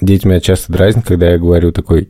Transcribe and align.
Дети 0.00 0.26
меня 0.26 0.40
часто 0.40 0.72
дразнят, 0.72 1.06
когда 1.06 1.30
я 1.30 1.38
говорю 1.38 1.72
такой 1.72 2.08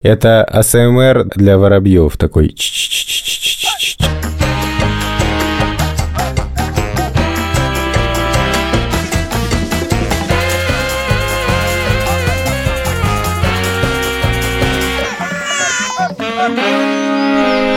Это 0.00 0.42
АСМР 0.44 1.28
для 1.36 1.58
воробьев 1.58 2.16
такой. 2.16 2.56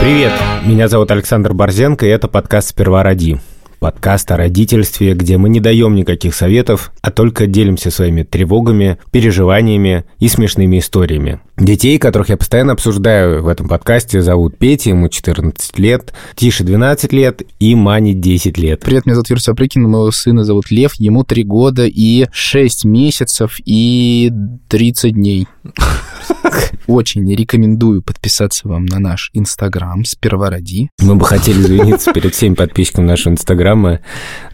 Привет, 0.00 0.32
меня 0.64 0.88
зовут 0.88 1.10
Александр 1.10 1.52
Борзенко, 1.52 2.06
и 2.06 2.08
это 2.08 2.28
подкаст 2.28 2.68
«Сперва 2.68 3.02
роди». 3.02 3.38
Подкаст 3.78 4.30
о 4.30 4.38
родительстве, 4.38 5.12
где 5.12 5.36
мы 5.36 5.50
не 5.50 5.60
даем 5.60 5.94
никаких 5.94 6.34
советов, 6.34 6.92
а 7.02 7.10
только 7.10 7.46
делимся 7.46 7.90
своими 7.90 8.22
тревогами, 8.22 8.96
переживаниями 9.10 10.04
и 10.18 10.28
смешными 10.28 10.78
историями. 10.78 11.40
Детей, 11.58 11.98
которых 11.98 12.30
я 12.30 12.38
постоянно 12.38 12.72
обсуждаю 12.72 13.42
в 13.42 13.48
этом 13.48 13.68
подкасте, 13.68 14.22
зовут 14.22 14.56
Петя, 14.58 14.90
ему 14.90 15.08
14 15.08 15.78
лет, 15.78 16.14
Тише 16.34 16.64
12 16.64 17.12
лет 17.12 17.42
и 17.58 17.74
Мане 17.74 18.14
10 18.14 18.56
лет. 18.56 18.80
Привет, 18.80 19.04
меня 19.04 19.14
зовут 19.14 19.28
Юрий 19.28 19.40
Сапрыкин, 19.40 19.82
моего 19.82 20.10
сына 20.10 20.44
зовут 20.44 20.70
Лев, 20.70 20.94
ему 20.94 21.24
3 21.24 21.44
года 21.44 21.86
и 21.86 22.26
6 22.32 22.86
месяцев 22.86 23.56
и 23.64 24.32
30 24.68 25.12
дней. 25.12 25.46
Очень 26.86 27.34
рекомендую 27.34 28.02
подписаться 28.02 28.68
вам 28.68 28.86
на 28.86 28.98
наш 28.98 29.30
Инстаграм 29.32 30.04
«Сперва 30.04 30.50
ради». 30.50 30.90
Мы 31.00 31.16
бы 31.16 31.24
хотели 31.24 31.60
извиниться 31.60 32.12
перед 32.12 32.34
всеми 32.34 32.54
подписчиками 32.54 33.06
нашего 33.06 33.32
Инстаграма 33.32 34.00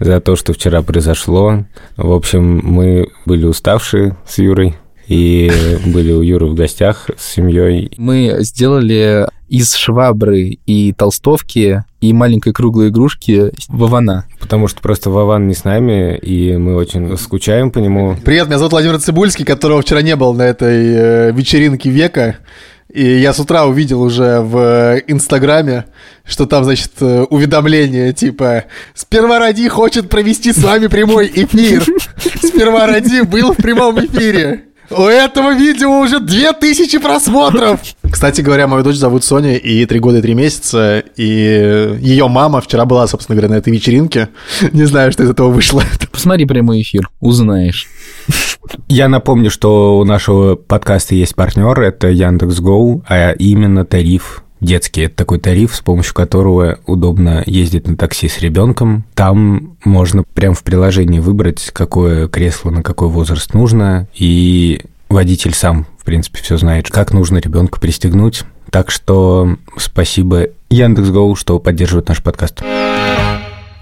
за 0.01 0.21
то, 0.21 0.37
что 0.37 0.53
вчера 0.53 0.83
произошло. 0.83 1.65
В 1.97 2.13
общем, 2.13 2.61
мы 2.65 3.09
были 3.27 3.45
уставшие 3.45 4.17
с 4.27 4.39
Юрой, 4.39 4.77
и 5.07 5.51
были 5.87 6.13
у 6.13 6.23
Юры 6.23 6.47
в 6.47 6.55
гостях 6.55 7.11
с 7.17 7.35
семьей. 7.35 7.93
Мы 7.97 8.37
сделали 8.41 9.29
из 9.49 9.75
швабры 9.75 10.59
и 10.65 10.95
толстовки 10.95 11.85
и 12.01 12.13
маленькой 12.13 12.55
круглой 12.55 12.89
игрушки 12.89 13.53
Вована. 13.69 14.25
Потому 14.41 14.67
что 14.67 14.81
просто 14.81 15.11
Вован 15.11 15.47
не 15.47 15.55
с 15.55 15.65
нами, 15.65 16.17
и 16.17 16.57
мы 16.57 16.75
очень 16.75 17.17
скучаем 17.19 17.71
по 17.71 17.79
нему. 17.79 18.17
Привет, 18.25 18.47
меня 18.47 18.57
зовут 18.57 18.73
Владимир 18.73 18.99
Цибульский, 18.99 19.45
которого 19.45 19.83
вчера 19.83 20.01
не 20.01 20.17
было 20.17 20.33
на 20.33 20.43
этой 20.43 20.95
э, 20.95 21.33
вечеринке 21.33 21.91
века. 21.91 22.37
И 22.93 23.05
я 23.05 23.33
с 23.33 23.41
утра 23.41 23.67
увидел 23.67 24.03
уже 24.03 24.41
в 24.41 25.01
Инстаграме, 25.07 25.85
что 26.25 26.47
там, 26.47 26.65
значит, 26.65 26.93
э, 27.01 27.25
уведомление 27.29 28.13
типа 28.13 28.65
«Сперва 28.95 29.39
Ради 29.39 29.69
хочет 29.69 30.09
провести 30.09 30.53
с 30.53 30.63
вами 30.63 30.87
прямой 30.87 31.31
эфир». 31.35 31.85
«Сперва 32.43 32.87
Ради 32.87 33.23
был 33.23 33.53
в 33.53 33.57
прямом 33.57 33.99
эфире». 34.05 34.72
У 34.97 35.03
этого 35.03 35.55
видео 35.55 36.01
уже 36.01 36.21
2000 36.21 36.99
просмотров. 36.99 37.81
Кстати 38.11 38.41
говоря, 38.41 38.67
мою 38.67 38.85
дочь 38.85 38.97
зовут 38.97 39.25
Соня, 39.25 39.57
и 39.57 39.87
три 39.87 39.99
года 40.01 40.19
и 40.19 40.23
три 40.23 40.35
месяца, 40.35 41.03
и 41.17 41.97
ее 42.01 42.29
мама 42.29 42.61
вчера 42.61 42.85
была, 42.85 43.07
собственно 43.07 43.37
говоря, 43.37 43.55
на 43.55 43.59
этой 43.59 43.73
вечеринке. 43.73 44.29
Не 44.73 44.85
знаю, 44.85 45.13
что 45.13 45.23
из 45.23 45.31
этого 45.31 45.51
вышло. 45.51 45.83
Посмотри 46.11 46.45
прямой 46.45 46.83
эфир, 46.83 47.09
узнаешь. 47.21 47.89
Я 48.89 49.09
напомню, 49.09 49.51
что 49.51 49.99
у 49.99 50.05
нашего 50.05 50.57
подкаста 50.57 51.15
есть 51.15 51.35
партнер, 51.35 51.81
это 51.81 52.09
Яндекс.Гоу, 52.09 53.05
а 53.09 53.33
именно 53.33 53.85
тариф 53.85 54.42
детский. 54.63 55.03
Это 55.03 55.17
такой 55.17 55.39
тариф, 55.39 55.75
с 55.75 55.81
помощью 55.81 56.15
которого 56.15 56.79
удобно 56.87 57.43
ездить 57.47 57.87
на 57.87 57.97
такси 57.97 58.29
с 58.29 58.39
ребенком. 58.41 59.05
Там 59.15 59.77
можно 59.85 60.23
прямо 60.23 60.55
в 60.55 60.63
приложении 60.63 61.19
выбрать, 61.19 61.71
какое 61.73 62.29
кресло 62.29 62.71
на 62.71 62.83
какой 62.83 63.09
возраст 63.09 63.53
нужно, 63.53 64.09
и 64.15 64.83
водитель 65.09 65.55
сам, 65.55 65.87
в 65.99 66.05
принципе, 66.05 66.41
все 66.41 66.57
знает, 66.57 66.89
как 66.89 67.13
нужно 67.13 67.39
ребенка 67.39 67.81
пристегнуть. 67.81 68.45
Так 68.71 68.91
что 68.91 69.57
спасибо 69.77 70.47
Яндекс.Гоу, 70.71 71.35
что 71.35 71.59
поддерживает 71.59 72.09
наш 72.09 72.23
подкаст. 72.23 72.63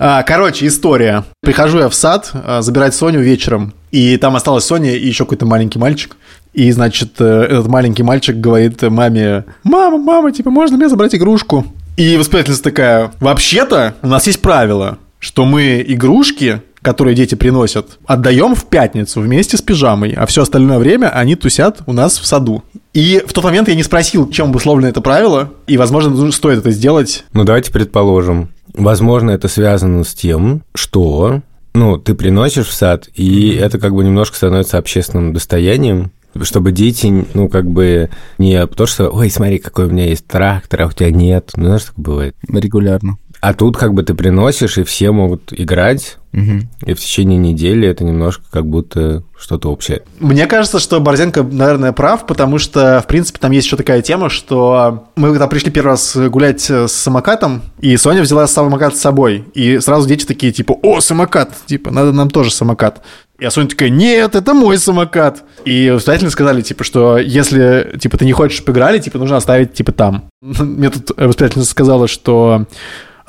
А, 0.03 0.23
короче, 0.23 0.67
история. 0.67 1.25
Прихожу 1.43 1.79
я 1.79 1.89
в 1.91 1.95
сад 1.95 2.31
а, 2.33 2.63
забирать 2.63 2.95
Соню 2.95 3.21
вечером, 3.21 3.75
и 3.91 4.17
там 4.17 4.37
осталась 4.37 4.65
Соня 4.65 4.95
и 4.95 5.07
еще 5.07 5.25
какой-то 5.25 5.47
маленький 5.47 5.79
мальчик. 5.79 6.17
И, 6.53 6.71
значит, 6.73 7.21
э, 7.21 7.43
этот 7.43 7.69
маленький 7.69 8.03
мальчик 8.03 8.37
говорит 8.37 8.83
маме, 8.83 9.45
мама, 9.63 9.99
мама, 9.99 10.33
типа, 10.33 10.51
можно 10.51 10.77
мне 10.77 10.89
забрать 10.89 11.15
игрушку? 11.15 11.65
И 11.97 12.17
воспитательница 12.17 12.63
такая, 12.63 13.13
вообще-то 13.21 13.95
у 14.03 14.07
нас 14.07 14.27
есть 14.27 14.41
правило, 14.41 14.99
что 15.19 15.45
мы 15.45 15.85
игрушки, 15.87 16.63
которые 16.83 17.15
дети 17.15 17.35
приносят, 17.35 17.99
отдаем 18.07 18.55
в 18.55 18.65
пятницу 18.65 19.21
вместе 19.21 19.57
с 19.57 19.63
пижамой, 19.63 20.15
а 20.17 20.27
все 20.27 20.43
остальное 20.43 20.79
время 20.79 21.09
они 21.11 21.37
тусят 21.37 21.81
у 21.87 21.93
нас 21.93 22.19
в 22.19 22.27
саду. 22.27 22.63
И 22.95 23.23
в 23.27 23.33
тот 23.33 23.45
момент 23.45 23.69
я 23.69 23.75
не 23.75 23.83
спросил, 23.83 24.31
чем 24.31 24.49
обусловлено 24.49 24.89
это 24.89 25.01
правило, 25.01 25.53
и, 25.67 25.77
возможно, 25.77 26.33
стоит 26.33 26.61
это 26.61 26.71
сделать. 26.71 27.25
Ну, 27.33 27.45
давайте 27.45 27.71
предположим. 27.71 28.49
Возможно, 28.73 29.31
это 29.31 29.49
связано 29.49 30.05
с 30.05 30.15
тем, 30.15 30.63
что 30.75 31.43
ну, 31.75 31.99
ты 31.99 32.15
приносишь 32.15 32.67
в 32.67 32.73
сад, 32.73 33.09
и 33.15 33.55
это 33.55 33.79
как 33.79 33.95
бы 33.95 34.05
немножко 34.05 34.37
становится 34.37 34.79
общественным 34.79 35.33
достоянием, 35.33 36.13
чтобы 36.43 36.73
дети, 36.73 37.27
ну, 37.35 37.49
как 37.49 37.67
бы 37.67 38.11
не 38.39 38.67
то, 38.67 38.87
что, 38.87 39.09
ой, 39.09 39.31
смотри, 39.31 39.59
какой 39.59 39.87
у 39.87 39.91
меня 39.91 40.07
есть 40.07 40.27
трактор, 40.27 40.83
а 40.83 40.87
у 40.87 40.93
тебя 40.93 41.11
нет. 41.11 41.51
Ну, 41.57 41.67
знаешь, 41.67 41.85
такое 41.85 42.05
бывает. 42.05 42.37
Регулярно. 42.49 43.19
А 43.41 43.55
тут 43.55 43.77
как 43.77 43.95
бы 43.95 44.03
ты 44.03 44.15
приносишь, 44.15 44.77
и 44.77 44.85
все 44.85 45.13
могут 45.13 45.53
играть, 45.53 46.19
угу. 46.35 46.61
и 46.85 46.93
в 46.93 47.01
течение 47.01 47.39
недели 47.39 47.89
это 47.89 48.05
немножко 48.05 48.45
как 48.51 48.67
будто 48.67 49.23
что-то 49.39 49.71
общее. 49.71 50.03
Мне 50.19 50.47
кажется, 50.47 50.79
что 50.79 51.01
Борзенко, 51.01 51.43
наверное, 51.43 51.93
прав, 51.93 52.27
потому 52.27 52.59
что, 52.59 53.01
в 53.01 53.07
принципе, 53.07 53.39
там 53.39 53.53
есть 53.53 53.67
еще 53.67 53.79
такая 53.79 54.03
тема, 54.03 54.29
что 54.29 55.09
мы 55.17 55.31
когда 55.31 55.47
пришли 55.47 55.71
первый 55.71 55.91
раз 55.91 56.15
гулять 56.17 56.71
с 56.71 56.93
самокатом, 56.93 57.63
и 57.81 57.97
Соня 57.97 58.21
взяла 58.21 58.47
самокат 58.47 58.97
с 58.97 59.01
собой, 59.01 59.47
и 59.55 59.79
сразу 59.79 60.07
дети 60.07 60.27
такие, 60.27 60.53
типа, 60.53 60.77
о, 60.83 61.01
самокат, 61.01 61.53
типа, 61.65 61.91
надо 61.91 62.13
нам 62.13 62.29
тоже 62.29 62.51
самокат. 62.51 63.01
И 63.39 63.49
Соня 63.49 63.69
такая, 63.69 63.89
нет, 63.89 64.35
это 64.35 64.53
мой 64.53 64.77
самокат. 64.77 65.45
И 65.65 65.89
воспитатели 65.89 66.29
сказали, 66.29 66.61
типа, 66.61 66.85
что 66.85 67.17
если, 67.17 67.97
типа, 67.99 68.19
ты 68.19 68.27
не 68.27 68.33
хочешь 68.33 68.63
поиграли, 68.63 68.99
типа, 68.99 69.17
нужно 69.17 69.39
оставить, 69.39 69.73
типа, 69.73 69.93
там. 69.93 70.25
Мне 70.43 70.91
тут 70.91 71.17
воспитательница 71.17 71.71
сказала, 71.71 72.07
что 72.07 72.67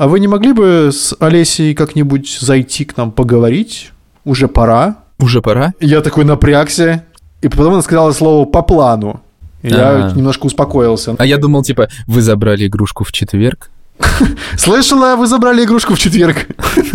а 0.02 0.08
вы 0.08 0.20
не 0.20 0.28
могли 0.28 0.52
бы 0.52 0.90
с 0.92 1.16
Олесей 1.20 1.76
как-нибудь 1.76 2.40
зайти 2.42 2.86
к 2.86 2.98
нам 2.98 3.12
поговорить? 3.12 3.92
Уже 4.26 4.48
пора. 4.48 4.96
Уже 5.20 5.44
пора? 5.44 5.76
Я 5.80 6.02
такой 6.02 6.26
напрягся. 6.26 7.06
И 7.44 7.48
потом 7.48 7.74
она 7.74 7.84
сказала 7.84 8.12
слово 8.12 8.46
«по 8.46 8.64
плану». 8.64 9.22
И 9.62 9.68
я 9.68 10.08
а. 10.08 10.12
немножко 10.16 10.48
успокоился. 10.48 11.16
А 11.20 11.24
я 11.24 11.38
думал, 11.38 11.62
типа, 11.62 11.88
вы 12.08 12.24
забрали 12.24 12.66
игрушку 12.66 13.04
в 13.04 13.12
четверг? 13.12 13.70
Слышала, 14.58 15.16
вы 15.16 15.28
забрали 15.28 15.64
игрушку 15.64 15.96
в 15.96 16.00
четверг. 16.00 16.48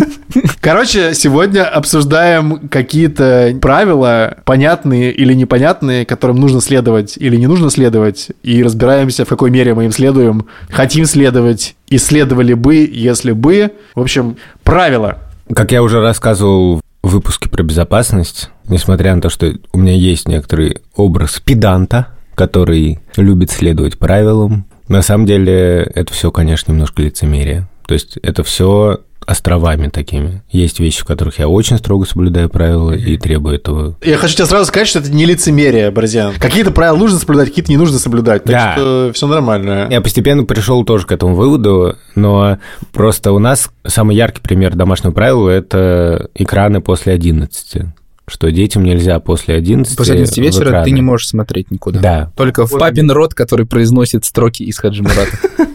Короче, 0.60 1.14
сегодня 1.14 1.64
обсуждаем 1.64 2.68
какие-то 2.68 3.56
правила, 3.60 4.38
понятные 4.44 5.12
или 5.12 5.32
непонятные, 5.34 6.04
которым 6.04 6.36
нужно 6.36 6.60
следовать 6.60 7.16
или 7.16 7.36
не 7.36 7.46
нужно 7.46 7.70
следовать, 7.70 8.30
и 8.42 8.62
разбираемся, 8.62 9.24
в 9.24 9.28
какой 9.28 9.50
мере 9.50 9.74
мы 9.74 9.84
им 9.84 9.92
следуем, 9.92 10.46
хотим 10.70 11.06
следовать, 11.06 11.76
исследовали 11.88 12.54
бы, 12.54 12.88
если 12.90 13.32
бы. 13.32 13.72
В 13.94 14.00
общем, 14.00 14.36
правила. 14.62 15.18
Как 15.54 15.72
я 15.72 15.82
уже 15.82 16.00
рассказывал 16.00 16.80
в 17.02 17.08
выпуске 17.08 17.48
про 17.48 17.62
безопасность, 17.62 18.50
несмотря 18.68 19.14
на 19.14 19.20
то, 19.20 19.30
что 19.30 19.52
у 19.72 19.78
меня 19.78 19.94
есть 19.94 20.28
некоторый 20.28 20.78
образ 20.96 21.40
педанта, 21.44 22.08
который 22.34 22.98
любит 23.16 23.50
следовать 23.50 23.98
правилам, 23.98 24.66
на 24.88 25.02
самом 25.02 25.26
деле 25.26 25.90
это 25.94 26.12
все, 26.12 26.30
конечно, 26.30 26.72
немножко 26.72 27.02
лицемерие. 27.02 27.68
То 27.86 27.94
есть 27.94 28.18
это 28.22 28.42
все 28.42 29.00
островами 29.26 29.88
такими. 29.88 30.42
Есть 30.50 30.78
вещи, 30.78 31.00
в 31.00 31.04
которых 31.04 31.40
я 31.40 31.48
очень 31.48 31.76
строго 31.78 32.06
соблюдаю 32.06 32.48
правила 32.48 32.92
и 32.92 33.18
требую 33.18 33.56
этого. 33.56 33.96
Я 34.02 34.16
хочу 34.18 34.36
тебе 34.36 34.46
сразу 34.46 34.66
сказать, 34.66 34.86
что 34.86 35.00
это 35.00 35.10
не 35.10 35.26
лицемерие, 35.26 35.90
Борзян. 35.90 36.34
Какие-то 36.38 36.70
правила 36.70 36.96
нужно 36.96 37.18
соблюдать, 37.18 37.48
какие-то 37.48 37.70
не 37.70 37.76
нужно 37.76 37.98
соблюдать. 37.98 38.44
Так 38.44 38.52
да. 38.52 38.72
что 38.74 39.10
все 39.12 39.26
нормально. 39.26 39.88
Я 39.90 40.00
постепенно 40.00 40.44
пришел 40.44 40.84
тоже 40.84 41.06
к 41.06 41.12
этому 41.12 41.34
выводу, 41.34 41.96
но 42.14 42.58
просто 42.92 43.32
у 43.32 43.40
нас 43.40 43.70
самый 43.84 44.14
яркий 44.14 44.40
пример 44.40 44.76
домашнего 44.76 45.12
правила– 45.12 45.50
это 45.50 46.30
экраны 46.34 46.80
после 46.80 47.12
11 47.12 47.82
что 48.28 48.50
детям 48.50 48.84
нельзя 48.84 49.20
после 49.20 49.54
11 49.54 49.96
После 49.96 50.14
11 50.14 50.38
вечера 50.38 50.82
ты 50.84 50.90
не 50.90 51.02
можешь 51.02 51.28
смотреть 51.28 51.70
никуда. 51.70 52.00
Да. 52.00 52.32
Только 52.36 52.66
в 52.66 52.78
папин 52.78 53.10
рот, 53.10 53.34
который 53.34 53.66
произносит 53.66 54.24
строки 54.24 54.62
из 54.62 54.78
Хаджимурата. 54.78 55.30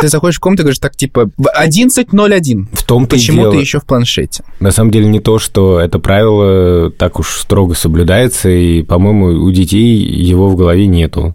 Ты 0.00 0.08
заходишь 0.08 0.36
в 0.36 0.40
комнату 0.40 0.62
и 0.62 0.64
говоришь 0.64 0.78
так, 0.78 0.94
типа, 0.96 1.30
11.01. 1.38 2.66
В 2.72 2.82
том 2.84 3.06
Почему 3.06 3.50
ты 3.50 3.56
еще 3.56 3.80
в 3.80 3.86
планшете? 3.86 4.44
На 4.60 4.70
самом 4.70 4.90
деле 4.90 5.06
не 5.06 5.20
то, 5.20 5.38
что 5.38 5.80
это 5.80 5.98
правило 5.98 6.90
так 6.90 7.18
уж 7.18 7.38
строго 7.38 7.74
соблюдается, 7.74 8.50
и, 8.50 8.82
по-моему, 8.82 9.42
у 9.44 9.50
детей 9.50 9.96
его 9.96 10.48
в 10.48 10.56
голове 10.56 10.86
нету. 10.86 11.34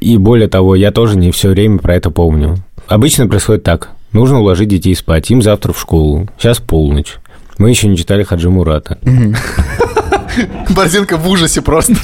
И 0.00 0.16
более 0.18 0.48
того, 0.48 0.76
я 0.76 0.92
тоже 0.92 1.16
не 1.16 1.30
все 1.30 1.48
время 1.48 1.78
про 1.78 1.96
это 1.96 2.10
помню. 2.10 2.56
Обычно 2.86 3.26
происходит 3.26 3.64
так. 3.64 3.90
нужно 4.12 4.40
уложить 4.40 4.68
детей 4.68 4.94
спать, 4.94 5.30
им 5.30 5.40
завтра 5.40 5.72
в 5.72 5.80
школу, 5.80 6.28
сейчас 6.38 6.58
полночь. 6.58 7.16
Мы 7.58 7.70
еще 7.70 7.88
не 7.88 7.96
читали 7.96 8.22
Хаджи 8.22 8.50
Мурата. 8.50 8.98
Борзенко 10.70 11.16
в 11.16 11.28
ужасе 11.28 11.60
просто. 11.60 11.94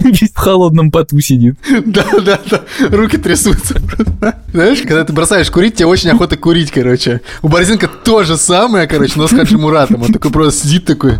Весь 0.00 0.32
в 0.32 0.36
холодном 0.36 0.90
поту 0.90 1.20
сидит. 1.20 1.56
Да, 1.84 2.04
да, 2.20 2.40
да. 2.50 2.62
Руки 2.90 3.16
трясутся. 3.16 3.80
Знаешь, 4.52 4.82
когда 4.82 5.04
ты 5.04 5.12
бросаешь 5.12 5.50
курить, 5.50 5.76
тебе 5.76 5.86
очень 5.86 6.10
охота 6.10 6.36
курить, 6.36 6.70
короче. 6.70 7.20
У 7.42 7.48
Борзенко 7.48 7.88
то 7.88 8.24
же 8.24 8.36
самое, 8.36 8.86
короче, 8.88 9.14
но 9.16 9.28
с 9.28 9.30
Хаджи 9.30 9.56
Муратом. 9.58 10.02
Он 10.02 10.12
такой 10.12 10.30
просто 10.30 10.66
сидит 10.66 10.84
такой. 10.84 11.14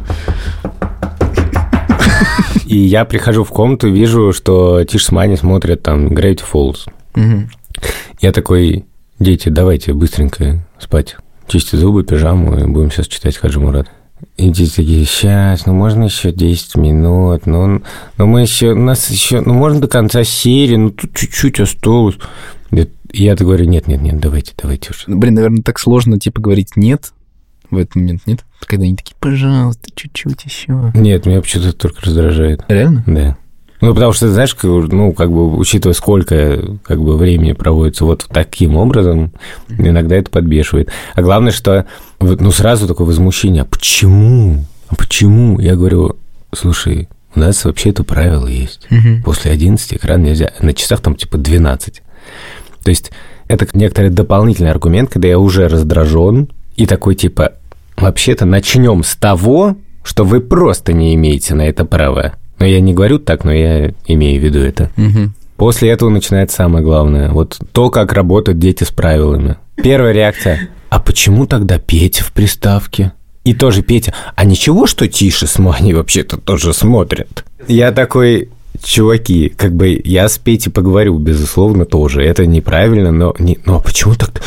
И 2.66 2.76
я 2.76 3.04
прихожу 3.04 3.44
в 3.44 3.50
комнату, 3.50 3.88
вижу, 3.88 4.32
что 4.32 4.82
Тиш 4.84 5.04
с 5.04 5.12
Мани 5.12 5.36
смотрят 5.36 5.82
там 5.82 6.08
Gravity 6.08 6.42
Falls. 6.52 6.78
Я 8.20 8.32
такой, 8.32 8.86
дети, 9.20 9.48
давайте 9.50 9.92
быстренько 9.92 10.66
спать. 10.78 11.16
Чистить 11.48 11.78
зубы, 11.78 12.04
пижаму, 12.04 12.58
и 12.58 12.64
будем 12.64 12.90
сейчас 12.90 13.06
читать 13.06 13.36
Хаджи 13.36 13.60
Мурат. 13.60 13.88
И 14.36 14.50
дети 14.50 14.76
такие, 14.76 15.04
сейчас, 15.04 15.66
ну 15.66 15.74
можно 15.74 16.04
еще 16.04 16.32
10 16.32 16.76
минут, 16.76 17.46
ну, 17.46 17.82
ну 18.16 18.26
мы 18.26 18.42
еще, 18.42 18.72
у 18.72 18.76
нас 18.76 19.10
еще, 19.10 19.40
ну 19.40 19.54
можно 19.54 19.80
до 19.80 19.88
конца 19.88 20.24
серии, 20.24 20.76
ну 20.76 20.90
тут 20.90 21.14
чуть-чуть 21.14 21.60
осталось. 21.60 22.16
И 22.72 23.24
я 23.24 23.34
говорю, 23.34 23.66
нет, 23.66 23.86
нет, 23.88 24.02
нет, 24.02 24.18
давайте, 24.18 24.52
давайте 24.60 24.90
уже. 24.90 25.04
Ну, 25.06 25.18
блин, 25.18 25.34
наверное, 25.34 25.62
так 25.62 25.78
сложно, 25.78 26.18
типа, 26.18 26.40
говорить 26.40 26.76
«нет» 26.76 27.12
в 27.70 27.78
этот 27.78 27.94
момент, 27.94 28.22
нет? 28.26 28.44
Когда 28.66 28.84
они 28.84 28.96
такие, 28.96 29.14
пожалуйста, 29.18 29.90
чуть-чуть 29.94 30.44
еще. 30.44 30.92
Нет, 30.94 31.24
меня 31.24 31.40
почему-то 31.40 31.72
только 31.72 32.02
раздражает. 32.02 32.64
Реально? 32.68 33.04
Да. 33.06 33.36
Ну, 33.80 33.94
потому 33.94 34.12
что, 34.12 34.32
знаешь, 34.32 34.54
как, 34.54 34.64
ну, 34.64 35.12
как 35.12 35.30
бы, 35.30 35.56
учитывая, 35.56 35.94
сколько 35.94 36.78
как 36.82 37.00
бы, 37.00 37.16
времени 37.16 37.52
проводится 37.52 38.04
вот 38.04 38.26
таким 38.30 38.76
образом, 38.76 39.32
иногда 39.68 40.16
это 40.16 40.30
подбешивает. 40.30 40.90
А 41.14 41.22
главное, 41.22 41.52
что, 41.52 41.86
ну, 42.20 42.50
сразу 42.50 42.86
такое 42.86 43.06
возмущение. 43.06 43.62
А 43.62 43.66
почему? 43.66 44.64
А 44.88 44.94
почему? 44.94 45.60
Я 45.60 45.76
говорю, 45.76 46.16
слушай, 46.54 47.08
у 47.34 47.40
нас 47.40 47.64
вообще 47.64 47.90
это 47.90 48.02
правило 48.02 48.46
есть. 48.46 48.86
Мгм. 48.90 49.22
После 49.22 49.50
11 49.50 49.94
экран 49.94 50.22
нельзя. 50.22 50.52
На 50.60 50.72
часах 50.72 51.00
там 51.00 51.14
типа 51.14 51.36
12. 51.36 52.02
То 52.82 52.90
есть 52.90 53.12
это 53.48 53.66
некоторый 53.74 54.10
дополнительный 54.10 54.70
аргумент, 54.70 55.10
когда 55.10 55.28
я 55.28 55.38
уже 55.38 55.68
раздражен 55.68 56.48
и 56.76 56.86
такой 56.86 57.14
типа, 57.14 57.52
вообще-то 57.96 58.46
начнем 58.46 59.02
с 59.02 59.16
того, 59.16 59.76
что 60.02 60.24
вы 60.24 60.40
просто 60.40 60.92
не 60.92 61.14
имеете 61.14 61.54
на 61.54 61.62
это 61.62 61.84
права. 61.84 62.34
Но 62.58 62.66
я 62.66 62.80
не 62.80 62.94
говорю 62.94 63.18
так, 63.18 63.44
но 63.44 63.52
я 63.52 63.92
имею 64.06 64.40
в 64.40 64.44
виду 64.44 64.60
это. 64.60 64.90
Мгм. 64.96 65.34
После 65.56 65.90
этого 65.90 66.10
начинается 66.10 66.56
самое 66.56 66.84
главное. 66.84 67.30
Вот 67.30 67.58
то, 67.72 67.90
как 67.90 68.12
работают 68.12 68.58
дети 68.58 68.84
с 68.84 68.90
правилами. 68.90 69.56
Первая 69.76 70.12
реакция. 70.12 70.68
А 70.90 71.00
почему 71.00 71.46
тогда 71.46 71.78
Петя 71.78 72.24
в 72.24 72.32
приставке? 72.32 73.12
И 73.44 73.54
тоже 73.54 73.82
Петя. 73.82 74.12
А 74.34 74.44
ничего, 74.44 74.86
что 74.86 75.08
Тише 75.08 75.46
с 75.46 75.58
Маней 75.58 75.94
вообще-то 75.94 76.36
тоже 76.36 76.74
смотрят? 76.74 77.44
Я 77.68 77.92
такой, 77.92 78.50
чуваки, 78.82 79.48
как 79.48 79.74
бы 79.74 80.00
я 80.04 80.28
с 80.28 80.38
Петей 80.38 80.70
поговорю, 80.70 81.18
безусловно, 81.18 81.84
тоже. 81.84 82.22
Это 82.22 82.46
неправильно, 82.46 83.12
но, 83.12 83.34
не, 83.38 83.58
но 83.64 83.80
почему 83.80 84.14
так? 84.14 84.42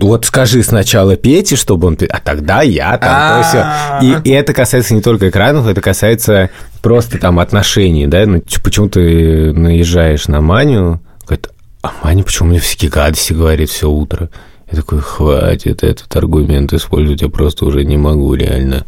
Вот 0.00 0.24
скажи 0.24 0.62
сначала 0.62 1.16
Пете, 1.16 1.56
чтобы 1.56 1.88
он... 1.88 1.98
А 2.08 2.20
тогда 2.20 2.62
я 2.62 2.96
там, 2.98 3.42
то 3.42 3.48
всё. 3.48 4.22
И, 4.24 4.30
это 4.30 4.52
касается 4.52 4.94
не 4.94 5.02
только 5.02 5.28
экранов, 5.28 5.66
это 5.66 5.80
касается 5.80 6.50
просто 6.80 7.18
там 7.18 7.38
отношений, 7.38 8.06
да? 8.06 8.24
Ну, 8.26 8.42
почему 8.62 8.88
ты 8.88 9.52
наезжаешь 9.52 10.28
на 10.28 10.40
Маню, 10.40 11.00
говорит, 11.26 11.48
а 11.82 11.92
Маня 12.02 12.22
почему 12.22 12.50
мне 12.50 12.60
всякие 12.60 12.90
гадости 12.90 13.32
говорит 13.32 13.70
все 13.70 13.90
утро? 13.90 14.30
Я 14.70 14.76
такой, 14.78 15.00
хватит 15.00 15.82
этот 15.82 16.14
аргумент 16.16 16.72
использовать, 16.72 17.22
я 17.22 17.28
просто 17.28 17.66
уже 17.66 17.84
не 17.84 17.98
могу 17.98 18.32
реально. 18.34 18.86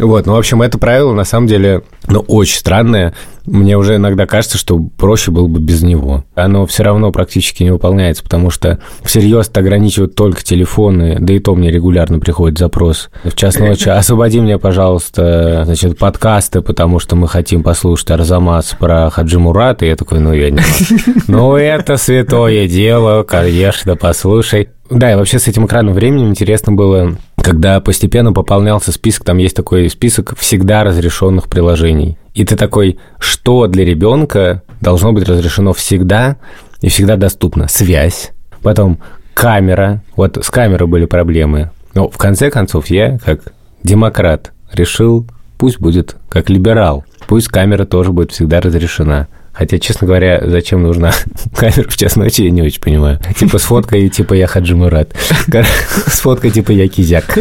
Вот, 0.00 0.26
ну, 0.26 0.34
в 0.34 0.38
общем, 0.38 0.62
это 0.62 0.78
правило, 0.78 1.12
на 1.12 1.24
самом 1.24 1.46
деле, 1.46 1.82
ну, 2.08 2.20
очень 2.20 2.58
странное. 2.58 3.14
Мне 3.46 3.76
уже 3.76 3.96
иногда 3.96 4.26
кажется, 4.26 4.58
что 4.58 4.78
проще 4.78 5.30
было 5.30 5.46
бы 5.46 5.60
без 5.60 5.82
него. 5.82 6.24
Оно 6.34 6.66
все 6.66 6.82
равно 6.82 7.10
практически 7.10 7.62
не 7.62 7.70
выполняется, 7.70 8.22
потому 8.22 8.50
что 8.50 8.78
всерьез 9.02 9.50
ограничивают 9.54 10.14
только 10.14 10.44
телефоны, 10.44 11.16
да 11.18 11.34
и 11.34 11.38
то 11.38 11.54
мне 11.54 11.70
регулярно 11.70 12.18
приходит 12.18 12.58
запрос 12.58 13.10
в 13.24 13.34
час 13.34 13.58
ночи. 13.58 13.88
Освободи 13.88 14.40
мне, 14.40 14.58
пожалуйста, 14.58 15.62
значит, 15.64 15.98
подкасты, 15.98 16.60
потому 16.60 16.98
что 16.98 17.16
мы 17.16 17.28
хотим 17.28 17.62
послушать 17.62 18.10
Арзамас 18.10 18.76
про 18.78 19.10
Хаджи 19.10 19.38
Мурата. 19.38 19.84
И 19.84 19.88
я 19.88 19.96
такой, 19.96 20.20
ну, 20.20 20.32
я 20.32 20.50
не 20.50 20.58
могу. 20.60 21.20
Ну, 21.28 21.56
это 21.56 21.96
святое 21.96 22.68
дело, 22.68 23.22
конечно, 23.22 23.96
послушай. 23.96 24.68
Да, 24.90 25.12
и 25.12 25.14
вообще 25.14 25.38
с 25.38 25.46
этим 25.46 25.66
экранным 25.66 25.94
временем 25.94 26.30
интересно 26.30 26.72
было, 26.72 27.16
когда 27.42 27.80
постепенно 27.80 28.32
пополнялся 28.32 28.92
список, 28.92 29.24
там 29.24 29.38
есть 29.38 29.56
такой 29.56 29.88
список 29.88 30.36
всегда 30.38 30.84
разрешенных 30.84 31.48
приложений. 31.48 32.18
И 32.34 32.44
ты 32.44 32.56
такой, 32.56 32.98
что 33.18 33.66
для 33.66 33.84
ребенка 33.84 34.62
должно 34.80 35.12
быть 35.12 35.28
разрешено 35.28 35.72
всегда 35.72 36.36
и 36.80 36.88
всегда 36.88 37.16
доступно? 37.16 37.68
Связь, 37.68 38.30
потом 38.62 38.98
камера. 39.34 40.02
Вот 40.16 40.38
с 40.42 40.50
камерой 40.50 40.86
были 40.86 41.06
проблемы. 41.06 41.70
Но 41.94 42.08
в 42.08 42.18
конце 42.18 42.50
концов 42.50 42.86
я, 42.88 43.18
как 43.18 43.52
демократ, 43.82 44.52
решил, 44.72 45.26
пусть 45.58 45.80
будет 45.80 46.16
как 46.28 46.50
либерал. 46.50 47.04
Пусть 47.26 47.48
камера 47.48 47.84
тоже 47.84 48.12
будет 48.12 48.32
всегда 48.32 48.60
разрешена. 48.60 49.28
Хотя, 49.52 49.78
честно 49.78 50.06
говоря, 50.06 50.42
зачем 50.46 50.82
нужна 50.82 51.12
камера 51.56 51.88
в 51.88 51.96
час 51.96 52.16
ночи, 52.16 52.42
я 52.42 52.50
не 52.50 52.62
очень 52.62 52.80
понимаю. 52.80 53.18
Типа 53.36 53.58
с 53.58 53.62
фоткой, 53.62 54.08
типа 54.08 54.34
я 54.34 54.46
Хаджи 54.46 54.76
Мурат. 54.76 55.12
Кор- 55.50 55.66
С 56.06 56.20
фоткой, 56.20 56.50
типа 56.50 56.70
я 56.72 56.88
Кизяк. 56.88 57.24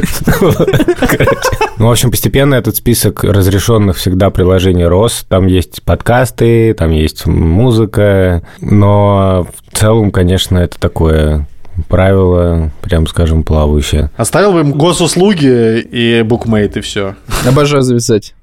Ну, 1.80 1.88
в 1.88 1.92
общем, 1.92 2.12
постепенно 2.12 2.56
этот 2.56 2.76
список 2.76 3.24
разрешенных 3.24 3.96
всегда 3.96 4.32
приложений 4.32 4.86
рос. 4.88 5.26
Там 5.30 5.48
есть 5.48 5.82
подкасты, 5.84 6.74
там 6.74 6.92
есть 6.92 7.26
музыка. 7.26 8.44
Но 8.60 9.48
в 9.72 9.78
целом, 9.78 10.12
конечно, 10.12 10.58
это 10.58 10.78
такое 10.78 11.48
правило, 11.88 12.72
прям 12.82 13.08
скажем, 13.08 13.44
плавающее. 13.44 14.12
Оставил 14.18 14.52
бы 14.52 14.60
им 14.60 14.74
госуслуги 14.74 15.80
и 15.80 16.22
букмейт, 16.24 16.76
и 16.76 16.82
все. 16.82 17.16
Обожаю 17.48 17.82
завязать 17.82 18.34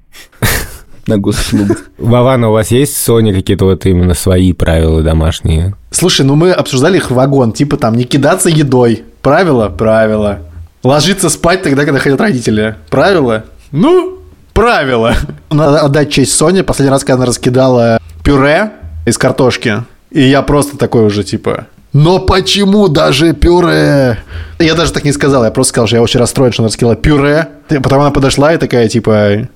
на 1.07 1.17
госуслугу. 1.17 1.75
Вован, 1.97 2.43
у 2.43 2.51
вас 2.51 2.71
есть 2.71 2.95
в 2.95 3.09
Sony 3.09 3.33
какие-то 3.33 3.65
вот 3.65 3.85
именно 3.85 4.13
свои 4.13 4.53
правила 4.53 5.01
домашние? 5.01 5.75
Слушай, 5.91 6.25
ну 6.25 6.35
мы 6.35 6.51
обсуждали 6.51 6.97
их 6.97 7.09
в 7.09 7.13
вагон, 7.15 7.51
типа 7.51 7.77
там 7.77 7.95
не 7.95 8.03
кидаться 8.03 8.49
едой. 8.49 9.03
Правило? 9.21 9.69
Правило. 9.69 10.39
Ложиться 10.83 11.29
спать 11.29 11.63
тогда, 11.63 11.85
когда 11.85 11.99
хотят 11.99 12.21
родители. 12.21 12.75
Правило? 12.89 13.45
Ну, 13.71 14.19
правило. 14.53 15.15
Надо 15.49 15.81
отдать 15.81 16.11
честь 16.11 16.33
Соне. 16.33 16.63
Последний 16.63 16.91
раз, 16.91 17.01
когда 17.01 17.15
она 17.15 17.25
раскидала 17.25 17.99
пюре 18.23 18.71
из 19.05 19.17
картошки. 19.17 19.83
И 20.11 20.21
я 20.21 20.41
просто 20.41 20.77
такой 20.77 21.05
уже, 21.05 21.23
типа... 21.23 21.67
Но 21.93 22.19
почему 22.19 22.89
даже 22.89 23.33
пюре? 23.33 24.19
Я 24.59 24.75
даже 24.75 24.93
так 24.93 25.03
не 25.03 25.11
сказал, 25.11 25.43
я 25.43 25.51
просто 25.51 25.69
сказал, 25.69 25.87
что 25.87 25.95
я 25.95 26.03
очень 26.03 26.19
расстроен, 26.19 26.51
что 26.51 26.61
она 26.61 26.67
раскидала 26.67 26.95
пюре. 26.95 27.47
Потом 27.69 28.01
она 28.01 28.11
подошла 28.11 28.53
и 28.53 28.57
такая, 28.57 28.87
типа... 28.87 29.47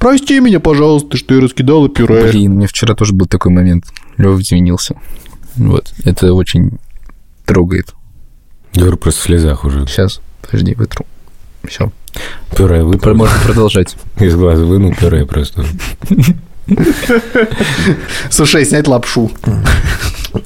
Прости 0.00 0.40
меня, 0.40 0.60
пожалуйста, 0.60 1.18
что 1.18 1.34
я 1.34 1.42
раскидала 1.42 1.90
пюре. 1.90 2.24
Блин, 2.30 2.52
у 2.52 2.54
меня 2.56 2.66
вчера 2.66 2.94
тоже 2.94 3.12
был 3.12 3.26
такой 3.26 3.52
момент. 3.52 3.84
Лёва 4.16 4.40
извинился. 4.40 4.94
Вот. 5.56 5.92
Это 6.04 6.32
очень 6.32 6.78
трогает. 7.44 7.94
Юра 8.72 8.96
просто 8.96 9.20
в 9.20 9.24
слезах 9.24 9.66
уже. 9.66 9.86
Сейчас, 9.86 10.22
подожди, 10.40 10.74
вытру. 10.74 11.04
Все. 11.64 11.92
Пюре 12.56 12.82
выпал. 12.82 13.14
Можно 13.14 13.36
продолжать. 13.44 13.94
Из 14.18 14.34
глаза 14.34 14.64
вынул 14.64 14.94
пюре 14.94 15.26
просто. 15.26 15.66
Слушай, 18.30 18.64
снять 18.64 18.88
лапшу. 18.88 19.30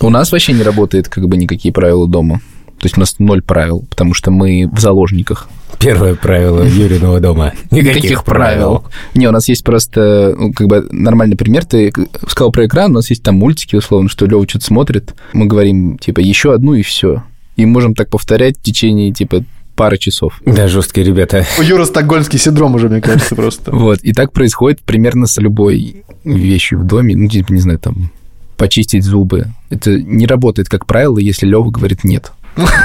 У 0.00 0.10
нас 0.10 0.32
вообще 0.32 0.52
не 0.52 0.64
работает 0.64 1.08
как 1.08 1.28
бы 1.28 1.36
никакие 1.36 1.72
правила 1.72 2.08
дома. 2.08 2.40
То 2.84 2.86
есть 2.86 2.98
у 2.98 3.00
нас 3.00 3.18
ноль 3.18 3.40
правил, 3.40 3.86
потому 3.88 4.12
что 4.12 4.30
мы 4.30 4.68
в 4.70 4.78
заложниках. 4.78 5.48
Первое 5.78 6.16
правило 6.16 6.62
Юриного 6.62 7.18
дома. 7.18 7.54
Никаких 7.70 8.24
правил. 8.24 8.84
Не, 9.14 9.26
у 9.26 9.30
нас 9.30 9.48
есть 9.48 9.64
просто 9.64 10.34
ну, 10.38 10.52
как 10.52 10.66
бы 10.66 10.86
нормальный 10.90 11.34
пример. 11.34 11.64
Ты 11.64 11.94
сказал 12.28 12.52
про 12.52 12.66
экран, 12.66 12.90
у 12.90 12.96
нас 12.96 13.08
есть 13.08 13.22
там 13.22 13.36
мультики, 13.36 13.74
условно, 13.74 14.10
что 14.10 14.26
Лёва 14.26 14.46
что-то 14.46 14.66
смотрит. 14.66 15.14
Мы 15.32 15.46
говорим, 15.46 15.96
типа, 15.96 16.20
еще 16.20 16.52
одну 16.52 16.74
и 16.74 16.82
все. 16.82 17.22
И 17.56 17.64
можем 17.64 17.94
так 17.94 18.10
повторять 18.10 18.58
в 18.58 18.62
течение, 18.62 19.12
типа, 19.12 19.46
пары 19.76 19.96
часов. 19.96 20.42
Да, 20.44 20.68
жесткие 20.68 21.06
ребята. 21.06 21.46
У 21.58 21.62
Юры 21.62 21.86
стокгольмский 21.86 22.38
синдром 22.38 22.74
уже, 22.74 22.90
мне 22.90 23.00
кажется, 23.00 23.34
просто. 23.34 23.70
Вот. 23.74 24.00
И 24.02 24.12
так 24.12 24.34
происходит 24.34 24.82
примерно 24.82 25.26
с 25.26 25.38
любой 25.38 26.04
вещью 26.22 26.80
в 26.80 26.84
доме. 26.84 27.16
Ну, 27.16 27.30
типа, 27.30 27.50
не 27.50 27.60
знаю, 27.60 27.78
там, 27.78 28.10
почистить 28.58 29.04
зубы. 29.04 29.46
Это 29.70 29.98
не 29.98 30.26
работает, 30.26 30.68
как 30.68 30.84
правило, 30.84 31.16
если 31.16 31.46
Лёва 31.46 31.70
говорит 31.70 32.04
нет. 32.04 32.30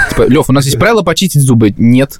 Типа, 0.09 0.23
Лев, 0.27 0.49
у 0.49 0.53
нас 0.53 0.65
есть 0.65 0.79
правило 0.79 1.01
почистить 1.01 1.41
зубы. 1.41 1.73
Нет. 1.77 2.19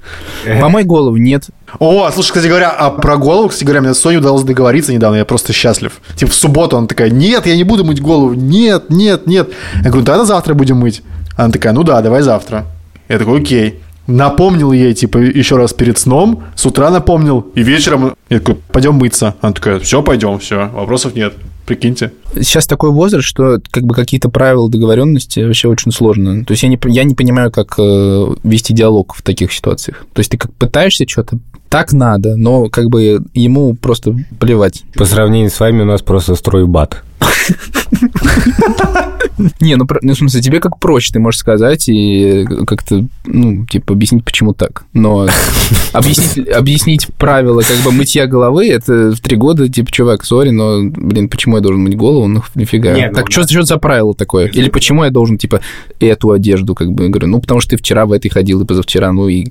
Помой 0.60 0.84
голову. 0.84 1.18
Нет. 1.18 1.46
О, 1.80 2.10
слушай, 2.12 2.30
кстати 2.30 2.48
говоря, 2.48 2.70
а 2.70 2.90
про 2.90 3.18
голову, 3.18 3.50
кстати 3.50 3.64
говоря, 3.66 3.82
мне 3.82 3.94
с 3.94 4.00
Соней 4.00 4.20
удалось 4.20 4.44
договориться 4.44 4.94
недавно, 4.94 5.18
я 5.18 5.26
просто 5.26 5.54
счастлив. 5.54 6.00
Типа 6.16 6.32
в 6.32 6.36
субботу 6.36 6.78
она 6.78 6.88
такая, 6.88 7.10
нет, 7.10 7.46
я 7.46 7.56
не 7.56 7.64
буду 7.64 7.84
мыть 7.84 8.02
голову, 8.02 8.34
нет, 8.34 8.90
нет, 8.90 9.28
нет. 9.28 9.50
Я 9.84 9.90
говорю, 9.90 10.06
тогда 10.06 10.26
завтра 10.26 10.54
будем 10.54 10.78
мыть. 10.78 11.04
Она 11.38 11.52
такая, 11.52 11.74
ну 11.74 11.84
да, 11.84 12.02
давай 12.02 12.22
завтра. 12.22 12.66
Я 13.08 13.20
такой, 13.20 13.42
окей. 13.42 13.80
Напомнил 14.08 14.72
ей, 14.72 14.94
типа, 14.96 15.20
еще 15.20 15.58
раз 15.58 15.74
перед 15.74 16.00
сном, 16.00 16.44
с 16.56 16.66
утра 16.66 16.90
напомнил, 16.90 17.42
и 17.54 17.62
вечером 17.62 18.16
я 18.30 18.40
такой, 18.40 18.56
пойдем 18.56 18.96
мыться. 18.96 19.36
Она 19.42 19.54
такая, 19.54 19.80
все, 19.80 20.02
пойдем, 20.02 20.40
все, 20.40 20.68
вопросов 20.70 21.14
нет. 21.14 21.34
Прикиньте. 21.70 22.12
Сейчас 22.34 22.66
такой 22.66 22.90
возраст, 22.90 23.28
что 23.28 23.60
как 23.70 23.84
бы 23.84 23.94
какие-то 23.94 24.30
правила 24.30 24.68
договоренности 24.68 25.42
вообще 25.42 25.68
очень 25.68 25.92
сложно. 25.92 26.44
То 26.44 26.54
есть 26.54 26.64
я 26.64 26.70
не, 26.70 26.80
я 26.86 27.04
не 27.04 27.14
понимаю, 27.14 27.52
как 27.52 27.76
э, 27.78 28.28
вести 28.44 28.74
диалог 28.74 29.14
в 29.14 29.22
таких 29.22 29.54
ситуациях. 29.54 30.04
То 30.14 30.22
есть 30.22 30.32
ты 30.32 30.40
как 30.40 30.52
пытаешься 30.54 31.08
что-то 31.08 31.38
так 31.70 31.94
надо, 31.94 32.38
но 32.38 32.70
как 32.70 32.90
бы 32.90 33.20
ему 33.36 33.76
просто 33.76 34.16
плевать. 34.40 34.82
По 34.96 35.06
сравнению 35.06 35.52
с 35.52 35.60
вами 35.60 35.84
у 35.84 35.86
нас 35.86 36.02
просто 36.02 36.34
стройбат. 36.34 37.04
Не, 39.62 39.76
ну, 39.76 39.88
ну, 40.02 40.14
в 40.14 40.18
смысле, 40.18 40.42
тебе 40.42 40.60
как 40.60 40.80
проще, 40.80 41.14
ты 41.14 41.20
можешь 41.20 41.40
сказать 41.40 41.88
и 41.88 42.46
как-то, 42.68 43.06
ну, 43.26 43.66
типа, 43.66 43.94
объяснить, 43.94 44.26
почему 44.26 44.54
так. 44.54 44.84
Но 44.94 45.28
объяснить, 45.94 46.48
объяснить 46.50 47.08
правила 47.18 47.62
как 47.62 47.78
бы 47.84 47.92
мытья 47.92 48.28
головы, 48.28 48.68
это 48.68 49.12
в 49.12 49.20
три 49.22 49.38
года, 49.38 49.70
типа, 49.70 49.92
чувак, 49.92 50.26
сори, 50.26 50.50
но, 50.50 50.82
блин, 50.84 51.30
почему 51.30 51.56
я 51.56 51.62
должен 51.62 51.82
мыть 51.82 51.96
голову? 51.96 52.28
Ну, 52.28 52.44
нифига. 52.56 52.94
Нет, 52.94 53.14
так, 53.14 53.26
ну, 53.26 53.32
что, 53.32 53.42
да. 53.42 53.48
что 53.48 53.64
за 53.64 53.78
правило 53.78 54.14
такое? 54.14 54.48
Или 54.48 54.70
почему 54.70 55.04
я 55.04 55.10
должен, 55.10 55.38
типа, 55.38 55.62
эту 56.00 56.32
одежду, 56.32 56.76
как 56.76 56.92
бы, 56.92 57.10
говорю, 57.10 57.28
ну, 57.28 57.40
потому 57.40 57.62
что 57.62 57.72
ты 57.72 57.78
вчера 57.78 58.06
в 58.06 58.12
этой 58.12 58.30
ходил 58.30 58.62
и 58.62 58.66
позавчера, 58.66 59.12
ну, 59.12 59.28
и 59.28 59.48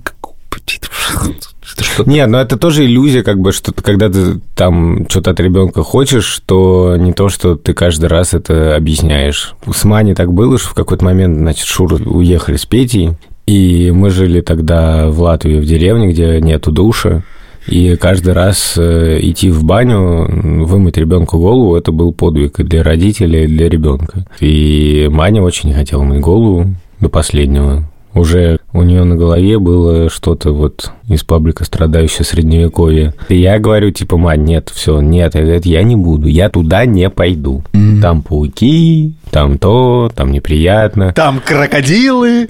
нет, 2.06 2.28
но 2.28 2.40
это 2.40 2.56
тоже 2.56 2.86
иллюзия, 2.86 3.22
как 3.22 3.38
бы, 3.38 3.52
что 3.52 3.72
когда 3.72 4.08
ты 4.08 4.40
там 4.54 5.08
что-то 5.08 5.30
от 5.32 5.40
ребенка 5.40 5.82
хочешь, 5.82 6.40
то 6.46 6.96
не 6.96 7.12
то, 7.12 7.28
что 7.28 7.56
ты 7.56 7.74
каждый 7.74 8.06
раз 8.06 8.34
это 8.34 8.76
объясняешь. 8.76 9.54
С 9.72 9.84
Мани 9.84 10.14
так 10.14 10.32
было, 10.32 10.58
что 10.58 10.70
в 10.70 10.74
какой-то 10.74 11.04
момент, 11.04 11.38
значит, 11.38 11.66
Шур 11.66 11.94
уехали 11.94 12.56
с 12.56 12.66
Петей, 12.66 13.12
и 13.46 13.90
мы 13.90 14.10
жили 14.10 14.40
тогда 14.40 15.08
в 15.08 15.20
Латвии, 15.20 15.58
в 15.58 15.64
деревне, 15.64 16.08
где 16.08 16.40
нету 16.40 16.70
душа. 16.70 17.22
И 17.66 17.96
каждый 17.96 18.32
раз 18.32 18.74
э, 18.78 19.18
идти 19.20 19.50
в 19.50 19.62
баню, 19.62 20.64
вымыть 20.64 20.96
ребенку 20.96 21.38
голову, 21.38 21.76
это 21.76 21.92
был 21.92 22.14
подвиг 22.14 22.60
и 22.60 22.62
для 22.62 22.82
родителей, 22.82 23.44
и 23.44 23.46
для 23.46 23.68
ребенка. 23.68 24.26
И 24.40 25.08
Маня 25.10 25.42
очень 25.42 25.74
хотела 25.74 26.02
мыть 26.02 26.20
голову 26.20 26.66
до 27.00 27.10
последнего 27.10 27.84
уже 28.14 28.58
у 28.72 28.82
нее 28.82 29.04
на 29.04 29.16
голове 29.16 29.58
было 29.58 30.10
что-то 30.10 30.52
вот 30.52 30.90
из 31.08 31.24
паблика 31.24 31.64
«Страдающее 31.64 32.24
средневековье». 32.24 33.14
И 33.28 33.36
я 33.36 33.58
говорю, 33.58 33.90
типа, 33.90 34.16
мать, 34.16 34.40
нет, 34.40 34.70
все, 34.74 35.00
нет, 35.00 35.34
это 35.36 35.68
я 35.68 35.82
не 35.82 35.96
буду, 35.96 36.26
я 36.28 36.48
туда 36.48 36.84
не 36.84 37.08
пойду. 37.10 37.62
Mm-hmm. 37.72 38.00
Там 38.00 38.22
пауки, 38.22 39.14
там 39.30 39.58
то, 39.58 40.10
там 40.14 40.32
неприятно. 40.32 41.12
Там 41.12 41.40
крокодилы, 41.44 42.48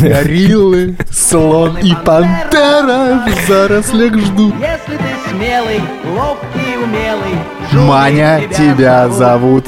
гориллы, 0.00 0.96
слон 1.10 1.76
и 1.82 1.94
пантера 2.04 3.24
в 3.26 3.48
зарослях 3.48 4.16
ждут. 4.18 4.54
Если 4.60 4.96
ты 4.96 5.30
смелый, 5.30 5.80
ловкий, 6.16 6.76
умелый, 6.82 7.86
Маня, 7.86 8.42
тебя 8.56 9.08
зовут. 9.10 9.66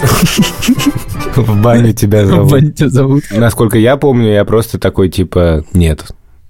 В 1.37 1.63
баню 1.63 1.93
тебя 1.93 2.27
зовут. 2.27 2.49
В 2.49 2.51
баню 2.51 2.73
тебя 2.73 2.89
зовут. 2.89 3.25
Насколько 3.31 3.79
я 3.79 3.97
помню, 3.97 4.33
я 4.33 4.45
просто 4.45 4.79
такой, 4.79 5.09
типа, 5.09 5.65
нет, 5.73 6.05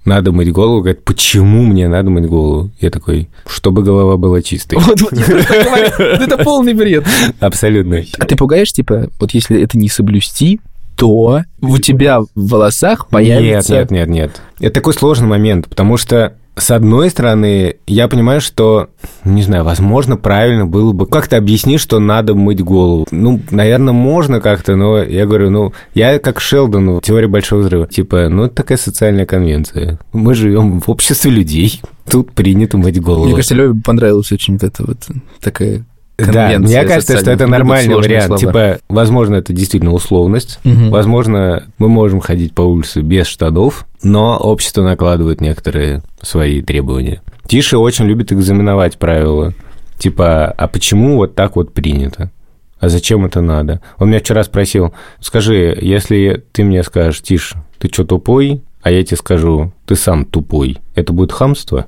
надо 0.05 0.31
мыть 0.31 0.51
голову. 0.51 0.81
Говорит, 0.81 1.03
почему 1.03 1.63
мне 1.63 1.87
надо 1.87 2.09
мыть 2.09 2.25
голову? 2.25 2.71
Я 2.79 2.89
такой, 2.89 3.29
чтобы 3.45 3.83
голова 3.83 4.17
была 4.17 4.41
чистой. 4.41 4.79
Вот, 4.79 5.01
вот 5.01 5.13
это 5.13 6.37
полный 6.43 6.73
бред. 6.73 7.05
Абсолютно. 7.39 8.03
А 8.17 8.25
ты 8.25 8.35
пугаешь, 8.35 8.73
типа, 8.73 9.09
вот 9.19 9.31
если 9.31 9.61
это 9.61 9.77
не 9.77 9.89
соблюсти, 9.89 10.59
то 10.95 11.41
у 11.61 11.77
тебя 11.77 12.21
в 12.21 12.27
волосах 12.35 13.07
появится... 13.07 13.73
Нет, 13.73 13.91
нет, 13.91 14.07
нет, 14.07 14.09
нет. 14.09 14.41
Это 14.59 14.75
такой 14.75 14.93
сложный 14.93 15.27
момент, 15.27 15.67
потому 15.67 15.97
что 15.97 16.35
с 16.55 16.71
одной 16.71 17.09
стороны, 17.09 17.77
я 17.87 18.07
понимаю, 18.07 18.41
что, 18.41 18.89
не 19.23 19.41
знаю, 19.41 19.63
возможно, 19.63 20.17
правильно 20.17 20.65
было 20.65 20.91
бы 20.91 21.05
как-то 21.05 21.37
объяснить, 21.37 21.79
что 21.79 21.99
надо 21.99 22.35
мыть 22.35 22.61
голову. 22.61 23.07
Ну, 23.11 23.39
наверное, 23.51 23.93
можно 23.93 24.41
как-то, 24.41 24.75
но 24.75 25.01
я 25.01 25.25
говорю, 25.25 25.49
ну, 25.49 25.73
я 25.93 26.19
как 26.19 26.41
Шелдон 26.41 26.97
в 26.97 27.01
теории 27.01 27.27
большого 27.27 27.61
взрыва. 27.61 27.87
Типа, 27.87 28.27
ну, 28.29 28.45
это 28.45 28.55
такая 28.55 28.77
социальная 28.77 29.25
конвенция. 29.25 29.97
Мы 30.11 30.35
живем 30.35 30.81
в 30.81 30.89
обществе 30.89 31.31
людей. 31.31 31.81
Тут 32.09 32.33
принято 32.33 32.77
мыть 32.77 33.01
голову. 33.01 33.25
Мне 33.25 33.35
кажется, 33.35 33.55
Лёве 33.55 33.79
понравилась 33.81 34.31
очень 34.31 34.55
вот 34.55 34.63
эта 34.63 34.83
вот 34.85 35.07
такая 35.39 35.85
да, 36.25 36.59
мне 36.59 36.83
кажется, 36.83 37.17
что 37.17 37.31
это 37.31 37.47
нормальный 37.47 37.95
вариант. 37.95 38.25
Слова. 38.27 38.39
Типа, 38.39 38.79
возможно, 38.89 39.35
это 39.35 39.53
действительно 39.53 39.93
условность. 39.93 40.59
Угу. 40.63 40.89
Возможно, 40.89 41.63
мы 41.77 41.89
можем 41.89 42.19
ходить 42.19 42.53
по 42.53 42.61
улице 42.61 43.01
без 43.01 43.27
штанов, 43.27 43.85
но 44.03 44.37
общество 44.37 44.83
накладывает 44.83 45.41
некоторые 45.41 46.01
свои 46.21 46.61
требования. 46.61 47.21
Тише 47.47 47.77
очень 47.77 48.05
любит 48.05 48.31
экзаменовать 48.31 48.97
правила. 48.97 49.53
Типа, 49.97 50.47
а 50.47 50.67
почему 50.67 51.17
вот 51.17 51.35
так 51.35 51.55
вот 51.55 51.73
принято? 51.73 52.31
А 52.79 52.89
зачем 52.89 53.25
это 53.25 53.41
надо? 53.41 53.81
Он 53.99 54.09
меня 54.09 54.19
вчера 54.19 54.43
спросил, 54.43 54.93
скажи, 55.19 55.77
если 55.79 56.43
ты 56.51 56.63
мне 56.63 56.81
скажешь, 56.81 57.21
Тиш, 57.21 57.53
ты 57.77 57.89
что, 57.89 58.03
тупой? 58.05 58.63
А 58.81 58.89
я 58.89 59.03
тебе 59.03 59.17
скажу, 59.17 59.71
ты 59.85 59.95
сам 59.95 60.25
тупой. 60.25 60.79
Это 60.95 61.13
будет 61.13 61.31
хамство? 61.31 61.85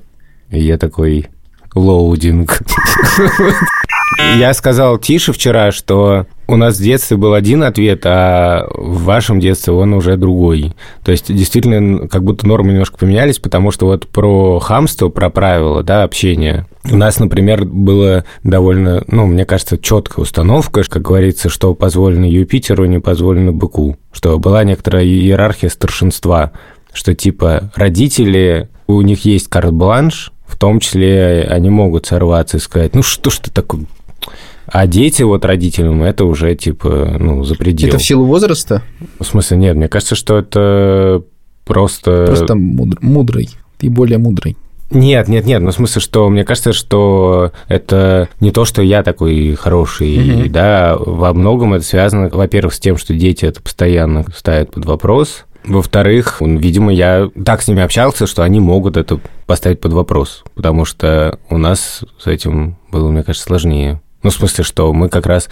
И 0.50 0.60
я 0.60 0.78
такой, 0.78 1.26
loading. 1.74 2.60
Я 4.36 4.52
сказал 4.52 4.98
Тише 4.98 5.32
вчера, 5.32 5.72
что 5.72 6.26
у 6.46 6.56
нас 6.56 6.76
в 6.76 6.82
детстве 6.82 7.16
был 7.16 7.34
один 7.34 7.62
ответ, 7.62 8.02
а 8.04 8.66
в 8.74 9.04
вашем 9.04 9.40
детстве 9.40 9.72
он 9.72 9.94
уже 9.94 10.16
другой. 10.16 10.74
То 11.02 11.12
есть, 11.12 11.34
действительно, 11.34 12.06
как 12.08 12.22
будто 12.22 12.46
нормы 12.46 12.72
немножко 12.72 12.98
поменялись, 12.98 13.38
потому 13.38 13.70
что 13.70 13.86
вот 13.86 14.06
про 14.08 14.58
хамство, 14.58 15.08
про 15.08 15.30
правила, 15.30 15.82
да, 15.82 16.02
общения, 16.02 16.66
у 16.90 16.96
нас, 16.96 17.18
например, 17.18 17.64
было 17.64 18.24
довольно, 18.42 19.04
ну, 19.06 19.26
мне 19.26 19.46
кажется, 19.46 19.78
четкая 19.78 20.22
установка, 20.22 20.82
как 20.82 21.02
говорится, 21.02 21.48
что 21.48 21.74
позволено 21.74 22.26
Юпитеру, 22.26 22.84
не 22.84 23.00
позволено 23.00 23.52
быку, 23.52 23.96
что 24.12 24.38
была 24.38 24.64
некоторая 24.64 25.04
иерархия 25.04 25.70
старшинства, 25.70 26.52
что 26.92 27.14
типа 27.14 27.72
родители, 27.74 28.68
у 28.86 29.00
них 29.00 29.24
есть 29.24 29.48
карт-бланш, 29.48 30.30
в 30.46 30.56
том 30.58 30.80
числе 30.80 31.46
они 31.50 31.70
могут 31.70 32.06
сорваться 32.06 32.56
и 32.56 32.60
сказать, 32.60 32.94
ну 32.94 33.02
что 33.02 33.30
ж 33.30 33.38
ты 33.38 33.50
такой 33.50 33.86
а 34.66 34.86
дети 34.86 35.22
вот 35.22 35.44
родителям 35.44 36.02
это 36.02 36.24
уже 36.24 36.54
типа, 36.54 37.16
ну, 37.20 37.44
за 37.44 37.54
пределом. 37.54 37.90
Это 37.90 37.98
в 37.98 38.04
силу 38.04 38.24
возраста? 38.24 38.82
В 39.20 39.24
смысле, 39.24 39.58
нет, 39.58 39.76
мне 39.76 39.88
кажется, 39.88 40.14
что 40.14 40.38
это 40.38 41.22
просто... 41.64 42.24
Просто 42.26 42.54
мудр... 42.54 42.98
мудрый. 43.00 43.50
Ты 43.78 43.90
более 43.90 44.18
мудрый. 44.18 44.56
Нет, 44.90 45.28
нет, 45.28 45.44
нет, 45.46 45.60
ну 45.60 45.70
в 45.70 45.74
смысле, 45.74 46.00
что 46.00 46.28
мне 46.28 46.44
кажется, 46.44 46.72
что 46.72 47.52
это 47.68 48.28
не 48.40 48.52
то, 48.52 48.64
что 48.64 48.80
я 48.80 49.02
такой 49.02 49.54
хороший, 49.54 50.16
mm-hmm. 50.16 50.48
да, 50.50 50.96
во 50.98 51.32
многом 51.32 51.74
это 51.74 51.84
связано, 51.84 52.28
во-первых, 52.28 52.74
с 52.74 52.80
тем, 52.80 52.96
что 52.96 53.12
дети 53.14 53.44
это 53.44 53.60
постоянно 53.60 54.24
ставят 54.36 54.72
под 54.72 54.84
вопрос, 54.84 55.46
во-вторых, 55.64 56.40
видимо, 56.40 56.92
я 56.92 57.30
так 57.44 57.62
с 57.62 57.68
ними 57.68 57.82
общался, 57.82 58.26
что 58.26 58.42
они 58.42 58.60
могут 58.60 58.96
это 58.96 59.20
поставить 59.46 59.80
под 59.80 59.92
вопрос, 59.92 60.44
потому 60.54 60.84
что 60.84 61.38
у 61.50 61.58
нас 61.58 62.04
с 62.18 62.26
этим 62.26 62.76
было, 62.90 63.10
мне 63.10 63.22
кажется, 63.22 63.46
сложнее. 63.46 64.00
Ну, 64.22 64.30
в 64.30 64.34
смысле, 64.34 64.64
что 64.64 64.92
мы 64.92 65.08
как 65.08 65.26
раз, 65.26 65.48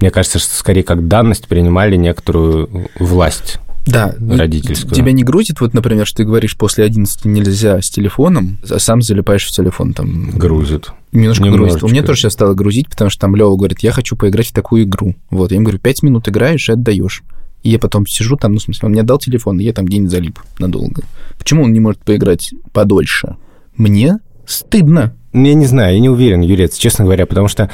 мне 0.00 0.10
кажется, 0.10 0.38
что 0.38 0.52
скорее 0.54 0.82
как 0.82 1.06
данность 1.06 1.46
принимали 1.46 1.96
некоторую 1.96 2.88
власть 2.98 3.58
да, 3.86 4.14
ну, 4.18 4.36
родительскую. 4.36 4.92
Тебя 4.92 5.12
не 5.12 5.22
грузит, 5.22 5.60
вот, 5.60 5.72
например, 5.72 6.06
что 6.06 6.18
ты 6.18 6.24
говоришь, 6.24 6.56
после 6.56 6.84
11 6.84 7.24
нельзя 7.24 7.80
с 7.80 7.88
телефоном, 7.88 8.58
а 8.68 8.80
сам 8.80 9.00
залипаешь 9.00 9.46
в 9.46 9.52
телефон 9.52 9.94
там. 9.94 10.30
Грузит. 10.30 10.90
Немножко 11.12 11.44
Немножечко. 11.44 11.78
грузит. 11.78 11.84
У 11.84 11.88
меня 11.88 12.02
тоже 12.02 12.22
сейчас 12.22 12.32
стало 12.32 12.54
грузить, 12.54 12.88
потому 12.88 13.10
что 13.10 13.20
там 13.20 13.36
Лева 13.36 13.54
говорит, 13.56 13.78
я 13.80 13.92
хочу 13.92 14.16
поиграть 14.16 14.48
в 14.48 14.52
такую 14.52 14.82
игру. 14.82 15.14
Вот, 15.30 15.52
я 15.52 15.56
ему 15.56 15.66
говорю, 15.66 15.78
5 15.78 16.02
минут 16.02 16.28
играешь 16.28 16.68
и 16.68 16.72
отдаешь. 16.72 17.22
И 17.66 17.70
я 17.70 17.80
потом 17.80 18.06
сижу 18.06 18.36
там, 18.36 18.52
ну, 18.52 18.60
в 18.60 18.62
смысле, 18.62 18.86
он 18.86 18.92
мне 18.92 19.00
отдал 19.00 19.18
телефон, 19.18 19.58
и 19.58 19.64
я 19.64 19.72
там 19.72 19.88
день 19.88 20.08
залип 20.08 20.38
надолго. 20.60 21.02
Почему 21.36 21.64
он 21.64 21.72
не 21.72 21.80
может 21.80 22.00
поиграть 22.00 22.54
подольше? 22.72 23.34
Мне 23.76 24.20
стыдно. 24.46 25.16
Я 25.32 25.54
не 25.54 25.66
знаю, 25.66 25.94
я 25.94 25.98
не 25.98 26.08
уверен, 26.08 26.42
Юрец, 26.42 26.76
честно 26.76 27.04
говоря, 27.04 27.26
потому 27.26 27.48
что, 27.48 27.68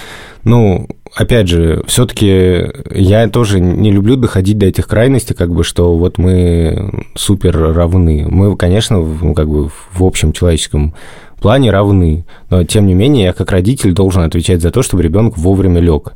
ну, 0.44 0.88
опять 1.14 1.48
же, 1.48 1.84
все-таки 1.86 2.70
я 2.90 3.28
тоже 3.28 3.60
не 3.60 3.92
люблю 3.92 4.16
доходить 4.16 4.56
до 4.56 4.64
этих 4.64 4.88
крайностей, 4.88 5.34
как 5.34 5.52
бы, 5.52 5.62
что 5.62 5.94
вот 5.98 6.16
мы 6.16 7.04
супер 7.14 7.54
равны. 7.74 8.26
Мы, 8.26 8.56
конечно, 8.56 8.96
ну, 8.98 9.34
как 9.34 9.50
бы 9.50 9.68
в 9.68 10.02
общем 10.02 10.32
человеческом 10.32 10.94
плане 11.38 11.70
равны, 11.70 12.24
но 12.48 12.64
тем 12.64 12.86
не 12.86 12.94
менее 12.94 13.24
я 13.24 13.32
как 13.34 13.50
родитель 13.50 13.92
должен 13.92 14.22
отвечать 14.22 14.62
за 14.62 14.70
то, 14.70 14.80
чтобы 14.80 15.02
ребенок 15.02 15.36
вовремя 15.36 15.80
лег. 15.82 16.14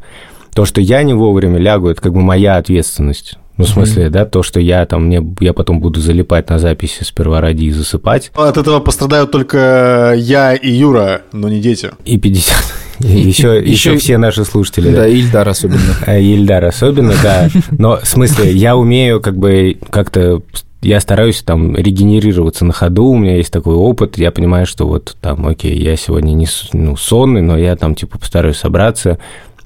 То, 0.54 0.64
что 0.64 0.80
я 0.80 1.02
не 1.02 1.12
вовремя 1.12 1.58
лягу, 1.58 1.88
это 1.88 2.00
как 2.00 2.14
бы 2.14 2.22
моя 2.22 2.56
ответственность. 2.56 3.36
Ну, 3.56 3.64
в 3.64 3.68
смысле, 3.68 4.06
mm-hmm. 4.06 4.10
да, 4.10 4.24
то, 4.26 4.42
что 4.42 4.60
я 4.60 4.84
там, 4.84 5.06
мне, 5.06 5.26
я 5.40 5.52
потом 5.54 5.80
буду 5.80 6.00
залипать 6.00 6.50
на 6.50 6.58
записи 6.58 7.04
сперва 7.04 7.40
ради 7.40 7.64
и 7.64 7.70
засыпать. 7.70 8.30
От 8.34 8.58
этого 8.58 8.80
пострадают 8.80 9.30
только 9.30 10.14
я 10.16 10.54
и 10.54 10.70
Юра, 10.70 11.22
но 11.32 11.48
не 11.48 11.60
дети. 11.60 11.90
И 12.04 12.18
50. 12.18 12.54
И 13.00 13.06
еще, 13.06 13.62
еще 13.64 13.96
все 13.96 14.18
наши 14.18 14.44
слушатели. 14.44 14.90
Да, 14.90 15.02
да. 15.02 15.08
Ильдар 15.08 15.48
особенно. 15.48 15.80
А 16.06 16.18
Ильдар 16.18 16.64
особенно, 16.64 17.14
да. 17.22 17.48
Но 17.70 17.96
в 17.96 18.06
смысле, 18.06 18.52
я 18.52 18.76
умею 18.76 19.20
как 19.20 19.36
бы 19.36 19.78
как-то 19.90 20.42
я 20.82 21.00
стараюсь 21.00 21.42
там 21.42 21.74
регенерироваться 21.74 22.64
на 22.64 22.72
ходу, 22.72 23.06
у 23.06 23.16
меня 23.16 23.36
есть 23.36 23.52
такой 23.52 23.74
опыт, 23.74 24.18
я 24.18 24.30
понимаю, 24.30 24.66
что 24.66 24.86
вот 24.86 25.16
там, 25.20 25.46
окей, 25.46 25.76
я 25.76 25.96
сегодня 25.96 26.32
не 26.32 26.46
ну, 26.72 26.96
сонный, 26.96 27.42
но 27.42 27.58
я 27.58 27.74
там 27.76 27.94
типа 27.94 28.18
постараюсь 28.18 28.58
собраться, 28.58 29.18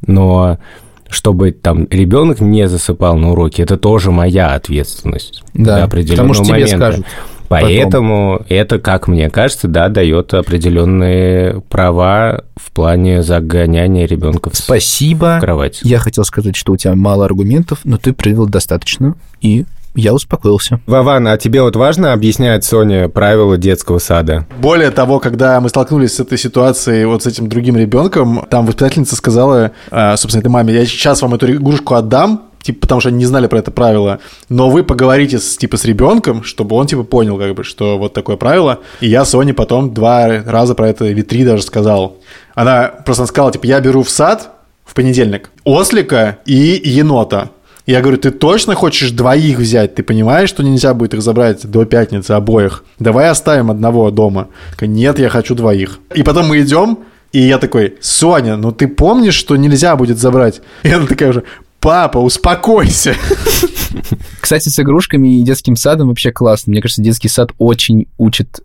но 0.07 0.59
чтобы 1.11 1.53
там 1.53 1.87
ребенок 1.91 2.41
не 2.41 2.69
засыпал 2.69 3.17
на 3.17 3.33
уроке, 3.33 3.63
это 3.63 3.77
тоже 3.77 4.11
моя 4.11 4.55
ответственность. 4.55 5.43
Да, 5.55 5.87
потому 5.89 6.35
что 6.35 6.45
момента. 6.45 6.69
тебе 6.69 6.77
скажут. 6.77 7.07
Поэтому 7.49 8.39
потом. 8.39 8.47
это, 8.49 8.79
как 8.79 9.09
мне 9.09 9.29
кажется, 9.29 9.67
да, 9.67 9.89
дает 9.89 10.33
определенные 10.35 11.61
права 11.63 12.45
в 12.55 12.71
плане 12.71 13.25
загоняния 13.25 14.07
ребенка 14.07 14.51
в, 14.51 14.57
Спасибо. 14.57 15.39
в 15.39 15.41
кровать. 15.41 15.81
Я 15.83 15.99
хотел 15.99 16.25
сказать, 16.25 16.55
что 16.55 16.73
у 16.73 16.77
тебя 16.77 16.95
мало 16.95 17.25
аргументов, 17.25 17.81
но 17.83 17.99
ты 17.99 18.13
привел 18.13 18.47
достаточно, 18.47 19.17
и 19.41 19.65
я 19.95 20.15
успокоился. 20.15 20.81
Вован, 20.87 21.27
а 21.29 21.37
тебе 21.37 21.63
вот 21.63 21.77
важно 21.77 22.13
объяснять 22.13 22.65
Соне 22.65 23.09
правила 23.09 23.57
детского 23.57 23.99
сада? 23.99 24.47
Более 24.59 24.91
того, 24.91 25.19
когда 25.19 25.61
мы 25.61 25.69
столкнулись 25.69 26.15
с 26.15 26.21
этой 26.21 26.39
ситуацией 26.39 27.05
вот 27.05 27.23
с 27.23 27.27
этим 27.27 27.49
другим 27.49 27.77
ребенком, 27.77 28.47
там 28.49 28.67
воспитательница 28.67 29.17
сказала, 29.17 29.73
а, 29.91 30.17
собственно, 30.17 30.41
этой 30.41 30.49
маме, 30.49 30.75
я 30.75 30.85
сейчас 30.85 31.23
вам 31.23 31.35
эту 31.35 31.51
игрушку 31.51 31.95
отдам, 31.95 32.51
типа, 32.63 32.81
потому 32.83 33.01
что 33.01 33.09
они 33.09 33.19
не 33.19 33.27
знали 33.27 33.47
про 33.47 33.59
это 33.59 33.71
правило, 33.71 34.21
но 34.49 34.71
вы 34.71 34.85
поговорите 34.85 35.39
с, 35.39 35.57
типа, 35.57 35.77
с 35.77 35.85
ребенком, 35.85 36.45
чтобы 36.45 36.77
он, 36.77 36.87
типа, 36.87 37.03
понял, 37.03 37.39
как 37.39 37.55
бы, 37.55 37.65
что 37.65 37.99
вот 37.99 38.13
такое 38.13 38.37
правило. 38.37 38.81
И 39.01 39.09
я 39.09 39.25
Соне 39.25 39.55
потом 39.55 39.93
два 39.93 40.43
раза 40.45 40.75
про 40.75 40.89
это, 40.89 41.07
или 41.07 41.23
три 41.23 41.45
даже 41.45 41.63
сказал. 41.63 42.19
Она 42.55 42.93
просто 43.05 43.27
сказала, 43.27 43.53
типа, 43.53 43.67
я 43.67 43.81
беру 43.81 44.03
в 44.03 44.11
сад 44.11 44.51
в 44.85 44.95
понедельник 44.95 45.51
ослика 45.65 46.39
и 46.47 46.81
енота. 46.85 47.51
Я 47.87 48.01
говорю, 48.01 48.19
ты 48.19 48.31
точно 48.31 48.75
хочешь 48.75 49.11
двоих 49.11 49.59
взять? 49.59 49.95
Ты 49.95 50.03
понимаешь, 50.03 50.49
что 50.49 50.63
нельзя 50.63 50.95
будет 50.95 51.15
их 51.15 51.23
забрать 51.23 51.67
до 51.67 51.85
пятницы 51.85 52.33
обоих? 52.33 52.85
Давай 52.99 53.29
оставим 53.29 53.71
одного 53.71 54.11
дома. 54.11 54.49
Нет, 54.81 55.19
я 55.19 55.29
хочу 55.29 55.55
двоих. 55.55 55.99
И 56.15 56.23
потом 56.23 56.47
мы 56.47 56.61
идем, 56.61 57.01
и 57.33 57.41
я 57.41 57.59
такой, 57.59 57.97
Соня, 58.01 58.57
ну 58.57 58.73
ты 58.73 58.89
помнишь, 58.89 59.35
что 59.35 59.57
нельзя 59.57 59.97
будет 59.97 60.19
забрать? 60.19 60.61
И 60.83 60.91
она 60.91 61.07
такая 61.07 61.31
уже, 61.31 61.45
папа, 61.81 62.19
успокойся. 62.19 63.15
Кстати, 64.41 64.69
с 64.69 64.79
игрушками 64.79 65.41
и 65.41 65.43
детским 65.43 65.77
садом 65.77 66.09
вообще 66.09 66.33
классно. 66.33 66.73
Мне 66.73 66.83
кажется, 66.83 67.03
детский 67.03 67.29
сад 67.29 67.51
очень 67.59 68.07
учит 68.19 68.61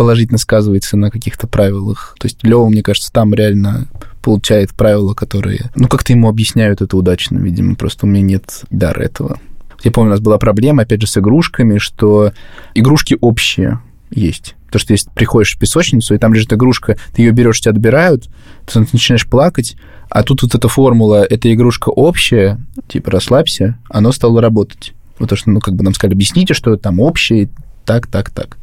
положительно 0.00 0.38
сказывается 0.38 0.96
на 0.96 1.10
каких-то 1.10 1.46
правилах. 1.46 2.16
То 2.18 2.24
есть 2.24 2.42
Лева, 2.42 2.66
мне 2.70 2.82
кажется, 2.82 3.12
там 3.12 3.34
реально 3.34 3.86
получает 4.22 4.70
правила, 4.70 5.12
которые... 5.12 5.70
Ну, 5.74 5.88
как-то 5.88 6.14
ему 6.14 6.26
объясняют 6.30 6.80
это 6.80 6.96
удачно, 6.96 7.36
видимо. 7.36 7.74
Просто 7.74 8.06
у 8.06 8.08
меня 8.08 8.22
нет 8.22 8.62
дара 8.70 9.02
этого. 9.02 9.38
Я 9.84 9.90
помню, 9.90 10.08
у 10.08 10.12
нас 10.12 10.20
была 10.20 10.38
проблема, 10.38 10.84
опять 10.84 11.02
же, 11.02 11.06
с 11.06 11.18
игрушками, 11.18 11.76
что 11.76 12.32
игрушки 12.74 13.18
общие 13.20 13.82
есть. 14.10 14.54
То, 14.70 14.78
что 14.78 14.94
если 14.94 15.10
приходишь 15.10 15.54
в 15.54 15.58
песочницу, 15.58 16.14
и 16.14 16.18
там 16.18 16.32
лежит 16.32 16.54
игрушка, 16.54 16.96
ты 17.12 17.20
ее 17.20 17.32
берешь, 17.32 17.60
тебя 17.60 17.72
отбирают, 17.72 18.30
ты 18.72 18.78
начинаешь 18.78 19.28
плакать, 19.28 19.76
а 20.08 20.22
тут 20.22 20.42
вот 20.42 20.54
эта 20.54 20.68
формула, 20.68 21.26
эта 21.28 21.52
игрушка 21.52 21.90
общая, 21.90 22.58
типа 22.88 23.10
расслабься, 23.10 23.78
оно 23.90 24.12
стало 24.12 24.40
работать. 24.40 24.94
Вот 25.18 25.28
то, 25.28 25.36
что, 25.36 25.50
ну, 25.50 25.60
как 25.60 25.74
бы 25.74 25.84
нам 25.84 25.92
сказали, 25.92 26.14
объясните, 26.14 26.54
что 26.54 26.74
там 26.76 27.00
общее, 27.00 27.50
так, 27.84 28.06
так, 28.06 28.30
так. 28.30 28.58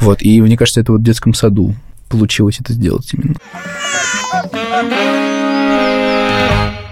Вот, 0.00 0.22
и 0.22 0.40
мне 0.40 0.56
кажется, 0.56 0.80
это 0.80 0.92
вот 0.92 1.00
в 1.00 1.04
детском 1.04 1.34
саду 1.34 1.74
получилось 2.08 2.58
это 2.60 2.72
сделать 2.72 3.10
именно. 3.12 3.36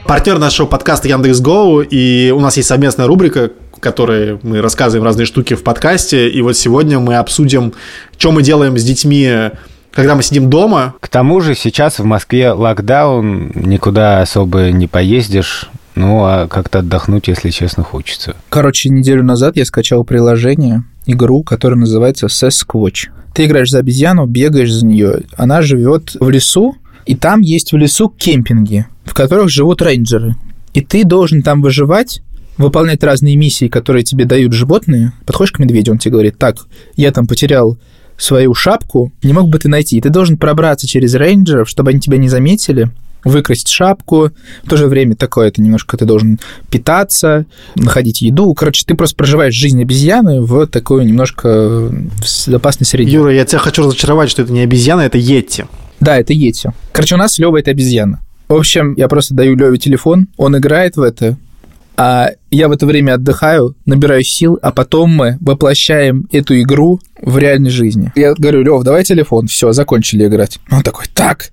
Партнер 0.07 0.39
нашего 0.39 0.67
подкаста 0.67 1.09
Яндекс.Гоу, 1.09 1.81
и 1.81 2.31
у 2.31 2.41
нас 2.41 2.57
есть 2.57 2.69
совместная 2.69 3.07
рубрика, 3.07 3.51
в 3.77 3.81
которой 3.81 4.39
мы 4.43 4.61
рассказываем 4.61 5.05
разные 5.05 5.27
штуки 5.27 5.55
в 5.55 5.65
подкасте, 5.65 6.29
и 6.29 6.43
вот 6.43 6.57
сегодня 6.57 7.01
мы 7.01 7.17
обсудим, 7.17 7.75
что 8.17 8.31
мы 8.31 8.43
делаем 8.43 8.79
с 8.79 8.85
детьми 8.85 9.51
когда 9.97 10.15
мы 10.15 10.23
сидим 10.23 10.51
дома. 10.51 10.95
К 11.01 11.09
тому 11.09 11.41
же 11.41 11.55
сейчас 11.55 11.99
в 11.99 12.05
Москве 12.05 12.53
локдаун, 12.53 13.51
никуда 13.55 14.21
особо 14.21 14.71
не 14.71 14.87
поездишь, 14.87 15.71
ну, 15.95 16.23
а 16.23 16.47
как-то 16.49 16.81
отдохнуть, 16.81 17.29
если 17.29 17.49
честно, 17.49 17.83
хочется. 17.83 18.37
Короче, 18.51 18.91
неделю 18.91 19.25
назад 19.25 19.57
я 19.57 19.65
скачал 19.65 20.05
приложение, 20.05 20.85
игру, 21.07 21.43
которая 21.43 21.79
называется 21.79 22.27
Sasquatch. 22.27 23.09
Ты 23.35 23.47
играешь 23.47 23.71
за 23.71 23.79
обезьяну, 23.79 24.27
бегаешь 24.27 24.73
за 24.73 24.85
нее. 24.85 25.23
Она 25.37 25.63
живет 25.63 26.17
в 26.19 26.29
лесу, 26.29 26.77
и 27.05 27.15
там 27.15 27.41
есть 27.41 27.73
в 27.73 27.77
лесу 27.77 28.09
кемпинги, 28.09 28.87
в 29.05 29.15
которых 29.15 29.49
живут 29.49 29.83
рейнджеры. 29.83 30.35
И 30.75 30.81
ты 30.81 31.05
должен 31.05 31.43
там 31.43 31.63
выживать, 31.63 32.23
выполнять 32.59 33.03
разные 33.03 33.37
миссии, 33.37 33.69
которые 33.69 34.05
тебе 34.05 34.25
дают 34.25 34.53
животные. 34.53 35.13
Подходишь 35.25 35.53
к 35.53 35.59
медведю, 35.59 35.93
он 35.93 35.99
тебе 35.99 36.13
говорит, 36.13 36.39
так, 36.39 36.57
я 36.97 37.13
там 37.13 37.27
потерял 37.27 37.79
свою 38.19 38.55
шапку, 38.55 39.13
не 39.23 39.33
мог 39.33 39.49
бы 39.49 39.59
ты 39.59 39.69
найти. 39.69 39.99
И 39.99 40.01
ты 40.01 40.11
должен 40.11 40.37
пробраться 40.37 40.87
через 40.87 41.15
рейнджеров, 41.15 41.69
чтобы 41.69 41.91
они 41.91 42.01
тебя 42.01 42.19
не 42.19 42.29
заметили, 42.29 42.91
выкрасть 43.27 43.69
шапку. 43.69 44.31
В 44.63 44.69
то 44.69 44.77
же 44.77 44.87
время 44.87 45.17
такое, 45.17 45.49
это 45.49 45.61
немножко 45.61 45.97
ты 45.97 46.05
должен 46.05 46.39
питаться, 46.71 47.45
находить 47.75 48.23
еду. 48.23 48.55
Короче, 48.55 48.85
ты 48.87 48.95
просто 48.95 49.17
проживаешь 49.17 49.55
жизнь 49.55 49.81
обезьяны 49.83 50.41
в 50.41 50.67
такой 50.67 51.05
немножко 51.05 51.91
опасной 52.53 52.87
среде. 52.87 53.13
Юра, 53.13 53.33
я 53.33 53.45
тебя 53.45 53.59
хочу 53.59 53.83
разочаровать, 53.83 54.31
что 54.31 54.43
это 54.43 54.53
не 54.53 54.61
обезьяна, 54.61 55.03
это 55.03 55.19
Йетти. 55.19 55.65
Да, 56.01 56.17
это 56.19 56.33
Йети. 56.33 56.71
Короче, 56.93 57.17
у 57.17 57.19
нас 57.19 57.39
Лева 57.39 57.59
это 57.59 57.73
обезьяна. 57.73 58.21
В 58.49 58.55
общем, 58.55 58.95
я 58.97 59.09
просто 59.09 59.35
даю 59.35 59.57
Леве 59.57 59.77
телефон, 59.77 60.29
он 60.37 60.57
играет 60.57 60.97
в 60.97 61.03
это, 61.03 61.37
а 61.97 62.31
я 62.51 62.69
в 62.69 62.73
это 62.73 62.87
время 62.87 63.15
отдыхаю, 63.15 63.75
набираю 63.87 64.23
сил, 64.23 64.59
а 64.63 64.71
потом 64.71 65.11
мы 65.11 65.37
воплощаем 65.41 66.29
эту 66.31 66.61
игру 66.61 67.01
в 67.21 67.39
реальной 67.39 67.71
жизни. 67.71 68.13
Я 68.15 68.35
говорю, 68.35 68.63
Лев, 68.63 68.85
давай 68.85 69.03
телефон, 69.03 69.49
все, 69.49 69.73
закончили 69.73 70.27
играть. 70.27 70.61
Он 70.71 70.83
такой, 70.83 71.07
так, 71.13 71.51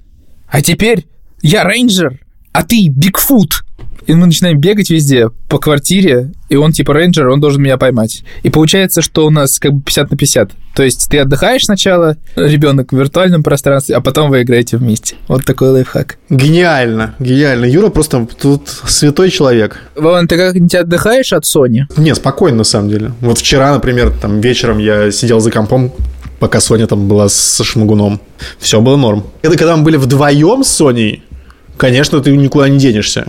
а 0.47 0.61
теперь 0.61 1.07
я 1.43 1.63
рейнджер, 1.63 2.19
а 2.53 2.63
ты 2.63 2.87
Бигфут. 2.87 3.63
И 4.05 4.13
мы 4.13 4.25
начинаем 4.25 4.59
бегать 4.59 4.89
везде 4.89 5.29
по 5.47 5.59
квартире, 5.59 6.31
и 6.49 6.57
он 6.57 6.73
типа 6.73 6.93
рейнджер, 6.93 7.29
он 7.29 7.39
должен 7.39 7.61
меня 7.61 7.77
поймать. 7.77 8.23
И 8.43 8.49
получается, 8.49 9.01
что 9.01 9.25
у 9.25 9.29
нас 9.29 9.59
как 9.59 9.71
бы 9.73 9.81
50 9.81 10.11
на 10.11 10.17
50. 10.17 10.51
То 10.75 10.83
есть 10.83 11.07
ты 11.09 11.19
отдыхаешь 11.19 11.65
сначала, 11.65 12.17
ребенок 12.35 12.91
в 12.91 12.97
виртуальном 12.97 13.43
пространстве, 13.43 13.95
а 13.95 14.01
потом 14.01 14.29
вы 14.29 14.41
играете 14.41 14.75
вместе. 14.75 15.15
Вот 15.27 15.45
такой 15.45 15.69
лайфхак. 15.69 16.17
Гениально, 16.29 17.15
гениально. 17.19 17.65
Юра 17.65 17.89
просто 17.89 18.27
тут 18.41 18.67
святой 18.67 19.29
человек. 19.29 19.79
Вован, 19.95 20.27
ты 20.27 20.35
как-нибудь 20.35 20.75
отдыхаешь 20.75 21.31
от 21.31 21.45
Sony? 21.45 21.83
Не, 21.95 22.13
спокойно 22.13 22.57
на 22.57 22.63
самом 22.65 22.89
деле. 22.89 23.13
Вот 23.21 23.37
вчера, 23.37 23.73
например, 23.73 24.11
там 24.11 24.41
вечером 24.41 24.79
я 24.79 25.11
сидел 25.11 25.39
за 25.39 25.49
компом, 25.49 25.93
пока 26.39 26.59
Соня 26.59 26.87
там 26.87 27.07
была 27.07 27.29
с 27.29 27.63
Шмагуном. 27.63 28.19
Все 28.59 28.81
было 28.81 28.97
норм. 28.97 29.23
Это 29.43 29.57
когда 29.57 29.77
мы 29.77 29.83
были 29.83 29.95
вдвоем 29.95 30.65
с 30.65 30.67
Соней, 30.67 31.23
конечно, 31.77 32.19
ты 32.19 32.35
никуда 32.35 32.69
не 32.69 32.77
денешься. 32.77 33.27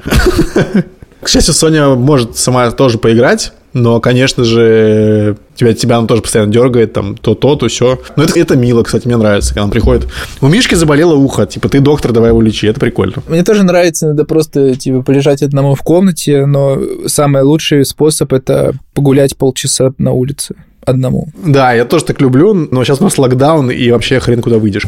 К 1.22 1.28
счастью, 1.28 1.54
Соня 1.54 1.88
может 1.94 2.37
сама 2.37 2.70
тоже 2.70 2.98
поиграть, 2.98 3.52
но, 3.72 3.98
конечно 3.98 4.44
же, 4.44 5.37
тебя, 5.57 5.72
тебя 5.72 5.96
она 5.96 6.07
тоже 6.07 6.20
постоянно 6.20 6.52
дергает, 6.52 6.92
там, 6.92 7.16
то, 7.16 7.35
то, 7.35 7.57
то, 7.57 7.66
все. 7.68 7.98
Но 8.16 8.24
это, 8.24 8.38
это 8.38 8.57
мило, 8.57 8.83
кстати, 8.83 9.07
мне 9.07 9.16
нравится, 9.16 9.54
когда 9.54 9.64
он 9.64 9.70
приходит. 9.70 10.07
У 10.42 10.48
Мишки 10.48 10.74
заболело 10.74 11.14
ухо, 11.14 11.46
типа, 11.46 11.70
ты 11.70 11.80
доктор, 11.80 12.12
давай 12.12 12.28
его 12.28 12.42
лечи, 12.42 12.66
это 12.66 12.78
прикольно. 12.78 13.16
Мне 13.26 13.42
тоже 13.42 13.64
нравится 13.64 14.07
иногда 14.07 14.24
просто, 14.24 14.76
типа, 14.76 15.02
полежать 15.02 15.42
одному 15.42 15.74
в 15.74 15.83
комнате, 15.83 16.46
но 16.46 16.78
самый 17.07 17.42
лучший 17.42 17.85
способ– 17.87 18.33
это 18.35 18.74
погулять 18.92 19.37
полчаса 19.37 19.92
на 19.98 20.12
улице 20.12 20.54
одному. 20.85 21.28
Да, 21.44 21.72
я 21.72 21.85
тоже 21.85 22.04
так 22.04 22.20
люблю, 22.20 22.52
но 22.52 22.85
сейчас 22.85 23.00
у 23.00 23.04
нас 23.04 23.18
локдаун, 23.18 23.70
и 23.70 23.90
вообще 23.90 24.20
хрен 24.20 24.42
куда 24.42 24.59
выйдешь. 24.59 24.87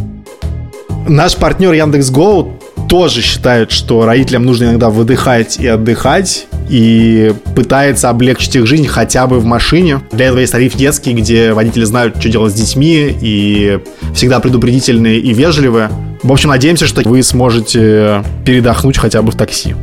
Наш 1.09 1.37
партнер 1.37 1.73
Яндекс.Гоу 1.73 2.59
тоже 2.89 3.23
считает, 3.23 3.71
что 3.71 4.05
родителям 4.05 4.45
нужно 4.45 4.65
иногда 4.65 4.91
выдыхать 4.91 5.59
и 5.59 5.67
отдыхать, 5.67 6.47
и 6.69 7.33
пытается 7.55 8.11
облегчить 8.11 8.57
их 8.57 8.67
жизнь 8.67 8.87
хотя 8.87 9.27
бы 9.27 9.39
в 9.39 9.45
машине. 9.45 10.01
Для 10.13 10.27
этого 10.27 10.41
есть 10.41 10.53
тариф 10.53 10.75
детский, 10.77 11.13
где 11.13 11.53
водители 11.53 11.85
знают, 11.85 12.17
что 12.19 12.29
делать 12.29 12.53
с 12.53 12.57
детьми, 12.57 13.17
и 13.21 13.81
всегда 14.15 14.41
предупредительные 14.41 15.19
и 15.19 15.33
вежливые. 15.33 15.91
В 16.23 16.33
общем, 16.33 16.51
надеемся, 16.51 16.87
что 16.87 17.03
вы 17.09 17.23
сможете 17.23 18.25
передохнуть 18.45 18.99
хотя 18.99 19.23
бы 19.23 19.31
в 19.31 19.37
такси. 19.37 19.75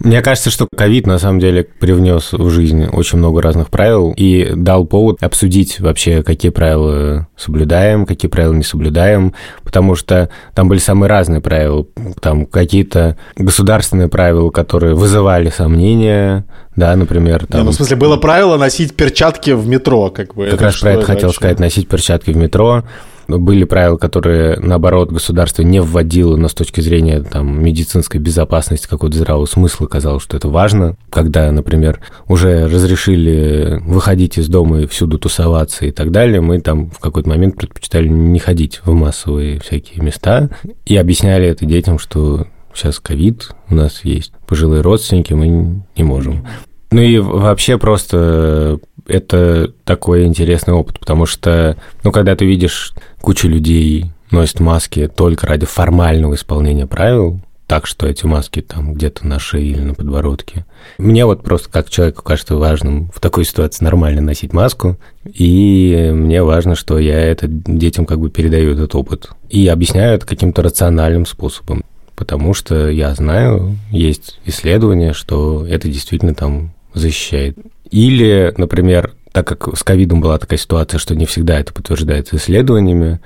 Мне 0.00 0.22
кажется, 0.22 0.50
что 0.50 0.68
ковид 0.74 1.06
на 1.06 1.18
самом 1.18 1.40
деле 1.40 1.64
привнес 1.64 2.32
в 2.32 2.50
жизнь 2.50 2.86
очень 2.86 3.18
много 3.18 3.42
разных 3.42 3.68
правил 3.68 4.14
и 4.16 4.52
дал 4.54 4.84
повод 4.84 5.22
обсудить 5.22 5.80
вообще, 5.80 6.22
какие 6.22 6.50
правила 6.52 7.26
соблюдаем, 7.36 8.06
какие 8.06 8.30
правила 8.30 8.52
не 8.52 8.62
соблюдаем, 8.62 9.34
потому 9.64 9.96
что 9.96 10.30
там 10.54 10.68
были 10.68 10.78
самые 10.78 11.08
разные 11.10 11.40
правила. 11.40 11.86
Там 12.20 12.46
какие-то 12.46 13.16
государственные 13.36 14.08
правила, 14.08 14.50
которые 14.50 14.94
вызывали 14.94 15.50
сомнения, 15.50 16.44
да, 16.76 16.94
например. 16.94 17.46
Там... 17.46 17.60
Не, 17.60 17.64
ну, 17.64 17.72
в 17.72 17.74
смысле, 17.74 17.96
было 17.96 18.16
правило 18.16 18.56
носить 18.56 18.94
перчатки 18.94 19.50
в 19.50 19.66
метро, 19.66 20.10
как 20.10 20.34
бы. 20.34 20.46
Как 20.46 20.60
раз 20.60 20.76
про 20.76 20.92
это 20.92 21.02
хотел 21.02 21.32
сказать, 21.32 21.58
носить 21.58 21.88
перчатки 21.88 22.30
в 22.30 22.36
метро 22.36 22.84
Были 23.28 23.64
правила, 23.64 23.98
которые, 23.98 24.58
наоборот, 24.58 25.12
государство 25.12 25.60
не 25.60 25.80
вводило, 25.80 26.36
но 26.36 26.48
с 26.48 26.54
точки 26.54 26.80
зрения 26.80 27.22
там, 27.22 27.62
медицинской 27.62 28.18
безопасности, 28.18 28.88
какого-то 28.88 29.18
здравого 29.18 29.44
смысла 29.44 29.86
казалось, 29.86 30.22
что 30.22 30.38
это 30.38 30.48
важно. 30.48 30.96
Когда, 31.10 31.52
например, 31.52 32.00
уже 32.26 32.66
разрешили 32.66 33.80
выходить 33.84 34.38
из 34.38 34.48
дома 34.48 34.80
и 34.80 34.86
всюду 34.86 35.18
тусоваться 35.18 35.84
и 35.84 35.90
так 35.90 36.10
далее, 36.10 36.40
мы 36.40 36.60
там 36.62 36.90
в 36.90 37.00
какой-то 37.00 37.28
момент 37.28 37.56
предпочитали 37.56 38.08
не 38.08 38.38
ходить 38.38 38.80
в 38.82 38.92
массовые 38.94 39.60
всякие 39.60 40.02
места 40.02 40.48
и 40.86 40.96
объясняли 40.96 41.48
это 41.48 41.66
детям, 41.66 41.98
что 41.98 42.46
сейчас 42.72 42.98
ковид 42.98 43.50
у 43.68 43.74
нас 43.74 44.04
есть, 44.04 44.32
пожилые 44.46 44.80
родственники, 44.80 45.34
мы 45.34 45.82
не 45.96 46.02
можем. 46.02 46.46
Ну 46.90 47.00
и 47.00 47.18
вообще 47.18 47.78
просто 47.78 48.78
это 49.06 49.72
такой 49.84 50.24
интересный 50.24 50.74
опыт, 50.74 50.98
потому 50.98 51.26
что, 51.26 51.76
ну, 52.04 52.12
когда 52.12 52.36
ты 52.36 52.44
видишь 52.44 52.92
кучу 53.20 53.48
людей 53.48 54.06
носят 54.30 54.60
маски 54.60 55.08
только 55.08 55.46
ради 55.46 55.66
формального 55.66 56.34
исполнения 56.34 56.86
правил, 56.86 57.40
так 57.66 57.86
что 57.86 58.06
эти 58.06 58.24
маски 58.24 58.62
там 58.62 58.94
где-то 58.94 59.26
на 59.26 59.38
шее 59.38 59.72
или 59.72 59.80
на 59.80 59.94
подбородке. 59.94 60.64
Мне 60.96 61.26
вот 61.26 61.42
просто 61.42 61.68
как 61.68 61.90
человеку 61.90 62.22
кажется 62.22 62.56
важным 62.56 63.10
в 63.14 63.20
такой 63.20 63.44
ситуации 63.44 63.84
нормально 63.84 64.22
носить 64.22 64.54
маску, 64.54 64.96
и 65.24 66.10
мне 66.12 66.42
важно, 66.42 66.74
что 66.74 66.98
я 66.98 67.20
это 67.20 67.46
детям 67.46 68.06
как 68.06 68.20
бы 68.20 68.30
передаю 68.30 68.72
этот 68.72 68.94
опыт 68.94 69.30
и 69.50 69.68
объясняю 69.68 70.14
это 70.14 70.26
каким-то 70.26 70.62
рациональным 70.62 71.26
способом, 71.26 71.84
потому 72.16 72.54
что 72.54 72.88
я 72.88 73.14
знаю, 73.14 73.76
есть 73.90 74.40
исследования, 74.46 75.12
что 75.12 75.66
это 75.66 75.88
действительно 75.88 76.34
там 76.34 76.72
защищает. 76.94 77.56
Или, 77.90 78.52
например, 78.56 79.14
так 79.32 79.46
как 79.46 79.76
с 79.76 79.82
ковидом 79.82 80.20
была 80.20 80.38
такая 80.38 80.58
ситуация, 80.58 80.98
что 80.98 81.14
не 81.14 81.26
всегда 81.26 81.58
это 81.58 81.72
подтверждается 81.72 82.36
исследованиями, 82.36 83.20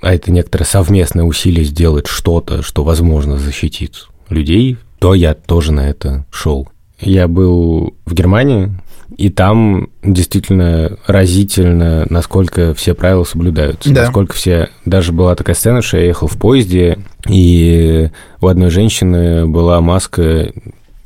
а 0.00 0.14
это 0.14 0.30
некоторое 0.30 0.64
совместное 0.64 1.24
усилие 1.24 1.64
сделать 1.64 2.06
что-то, 2.06 2.62
что, 2.62 2.84
возможно, 2.84 3.38
защитит 3.38 4.08
людей, 4.28 4.78
то 4.98 5.14
я 5.14 5.34
тоже 5.34 5.72
на 5.72 5.88
это 5.88 6.24
шел. 6.30 6.68
Я 7.00 7.26
был 7.26 7.94
в 8.06 8.14
Германии, 8.14 8.70
и 9.16 9.28
там 9.28 9.90
действительно 10.02 10.96
разительно, 11.06 12.06
насколько 12.08 12.74
все 12.74 12.94
правила 12.94 13.24
соблюдаются. 13.24 13.92
Да. 13.92 14.02
Насколько 14.02 14.34
все... 14.34 14.70
Даже 14.84 15.12
была 15.12 15.34
такая 15.34 15.56
сцена, 15.56 15.82
что 15.82 15.98
я 15.98 16.06
ехал 16.06 16.28
в 16.28 16.38
поезде, 16.38 16.98
и 17.28 18.10
у 18.40 18.46
одной 18.46 18.70
женщины 18.70 19.46
была 19.46 19.80
маска 19.80 20.52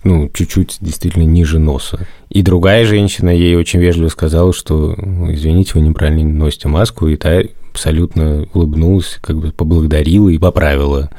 ну, 0.07 0.31
чуть-чуть 0.33 0.79
действительно 0.81 1.25
ниже 1.25 1.59
носа. 1.59 2.07
И 2.31 2.43
другая 2.43 2.85
женщина 2.87 3.31
ей 3.31 3.57
очень 3.57 3.81
вежливо 3.81 4.09
сказала, 4.09 4.53
что, 4.53 4.95
ну, 4.97 5.33
извините, 5.33 5.73
вы 5.75 5.81
неправильно 5.81 6.23
носите 6.23 6.69
маску, 6.69 7.09
и 7.09 7.17
та 7.17 7.43
абсолютно 7.73 8.47
улыбнулась, 8.55 9.19
как 9.21 9.37
бы 9.37 9.51
поблагодарила 9.51 10.31
и 10.31 10.39
поправила. 10.39 11.11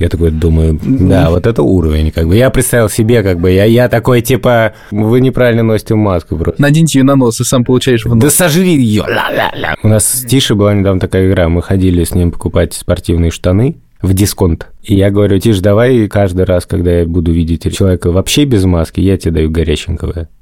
Я 0.00 0.08
такой 0.08 0.32
думаю, 0.32 0.76
да, 0.82 1.30
вот 1.30 1.46
это 1.46 1.62
уровень, 1.62 2.10
как 2.10 2.26
бы. 2.26 2.36
Я 2.36 2.50
представил 2.50 2.88
себе, 2.88 3.22
как 3.22 3.38
бы, 3.38 3.52
я, 3.52 3.64
я 3.64 3.88
такой, 3.88 4.20
типа, 4.22 4.72
вы 4.90 5.20
неправильно 5.20 5.62
носите 5.62 5.94
маску 5.94 6.36
просто. 6.36 6.60
Наденьте 6.60 6.98
ее 6.98 7.04
на 7.04 7.14
нос, 7.14 7.40
и 7.40 7.44
сам 7.44 7.64
получаешь 7.64 8.04
в 8.04 8.08
нос. 8.08 8.24
Да 8.24 8.30
сожри 8.30 8.74
ее, 8.74 9.02
ла-ла-ла. 9.02 9.76
У 9.82 9.88
нас 9.88 10.04
с 10.04 10.24
Тишей 10.24 10.56
была 10.56 10.74
недавно 10.74 10.98
такая 10.98 11.28
игра, 11.28 11.48
мы 11.48 11.62
ходили 11.62 12.02
с 12.02 12.12
ним 12.12 12.32
покупать 12.32 12.72
спортивные 12.72 13.30
штаны, 13.30 13.76
в 14.02 14.14
дисконт. 14.14 14.68
И 14.82 14.94
я 14.94 15.10
говорю, 15.10 15.38
Тиш, 15.38 15.60
давай 15.60 16.08
каждый 16.08 16.44
раз, 16.44 16.66
когда 16.66 17.00
я 17.00 17.06
буду 17.06 17.32
видеть 17.32 17.74
человека 17.76 18.10
вообще 18.10 18.44
без 18.44 18.64
маски, 18.64 19.00
я 19.00 19.16
тебе 19.16 19.32
даю 19.32 19.50
горяченького. 19.50 20.28